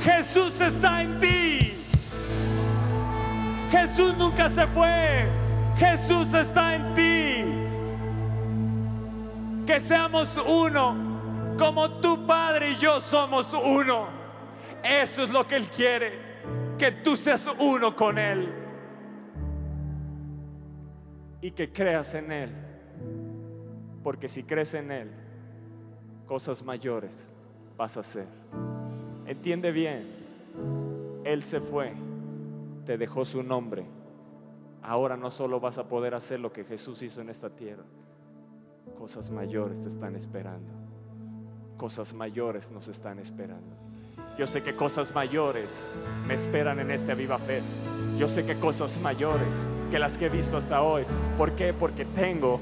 [0.00, 1.74] Jesús está en ti.
[3.70, 5.41] Jesús nunca se fue.
[5.76, 7.44] Jesús está en ti.
[9.66, 14.08] Que seamos uno, como tu Padre y yo somos uno.
[14.82, 16.12] Eso es lo que Él quiere,
[16.78, 18.52] que tú seas uno con Él.
[21.40, 22.50] Y que creas en Él.
[24.02, 25.10] Porque si crees en Él,
[26.26, 27.32] cosas mayores
[27.76, 28.26] vas a hacer.
[29.26, 30.08] Entiende bien,
[31.24, 31.92] Él se fue,
[32.84, 33.84] te dejó su nombre.
[34.82, 37.84] Ahora no solo vas a poder hacer lo que Jesús hizo en esta tierra,
[38.98, 40.72] cosas mayores te están esperando.
[41.76, 43.76] Cosas mayores nos están esperando.
[44.38, 45.86] Yo sé que cosas mayores
[46.26, 47.66] me esperan en este Viva Fest.
[48.18, 49.52] Yo sé que cosas mayores
[49.90, 51.04] que las que he visto hasta hoy.
[51.36, 51.72] ¿Por qué?
[51.72, 52.60] Porque tengo,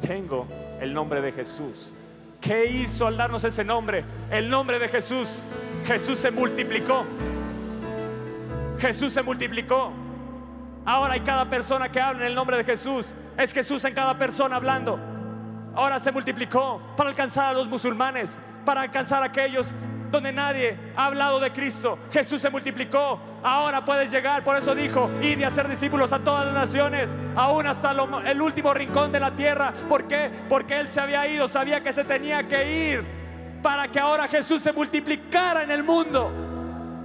[0.00, 0.46] tengo
[0.80, 1.92] el nombre de Jesús.
[2.40, 4.04] ¿Qué hizo al darnos ese nombre?
[4.30, 5.42] El nombre de Jesús.
[5.86, 7.04] Jesús se multiplicó.
[8.78, 9.92] Jesús se multiplicó.
[10.88, 13.14] Ahora hay cada persona que habla en el nombre de Jesús.
[13.36, 14.98] Es Jesús en cada persona hablando.
[15.74, 19.74] Ahora se multiplicó para alcanzar a los musulmanes, para alcanzar a aquellos
[20.10, 21.98] donde nadie ha hablado de Cristo.
[22.10, 23.20] Jesús se multiplicó.
[23.42, 27.66] Ahora puedes llegar, por eso dijo, id y hacer discípulos a todas las naciones, aún
[27.66, 29.74] hasta el último rincón de la tierra.
[29.90, 30.30] ¿Por qué?
[30.48, 33.04] Porque Él se había ido, sabía que se tenía que ir
[33.62, 36.47] para que ahora Jesús se multiplicara en el mundo.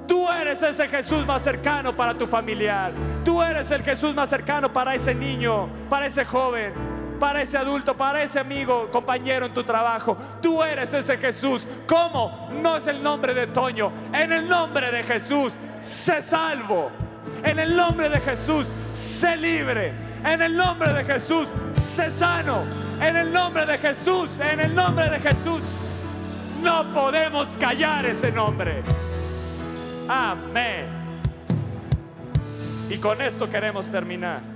[0.07, 2.91] Tú eres ese Jesús más cercano para tu familiar.
[3.23, 6.73] Tú eres el Jesús más cercano para ese niño, para ese joven,
[7.19, 10.17] para ese adulto, para ese amigo, compañero en tu trabajo.
[10.41, 11.67] Tú eres ese Jesús.
[11.87, 12.49] ¿Cómo?
[12.61, 13.91] No es el nombre de Toño.
[14.13, 16.91] En el nombre de Jesús, sé salvo.
[17.43, 19.93] En el nombre de Jesús, sé libre.
[20.25, 22.63] En el nombre de Jesús, sé sano.
[23.01, 25.63] En el nombre de Jesús, en el nombre de Jesús.
[26.61, 28.81] No podemos callar ese nombre.
[30.07, 30.85] Amén.
[32.89, 34.52] Y con esto queremos terminar.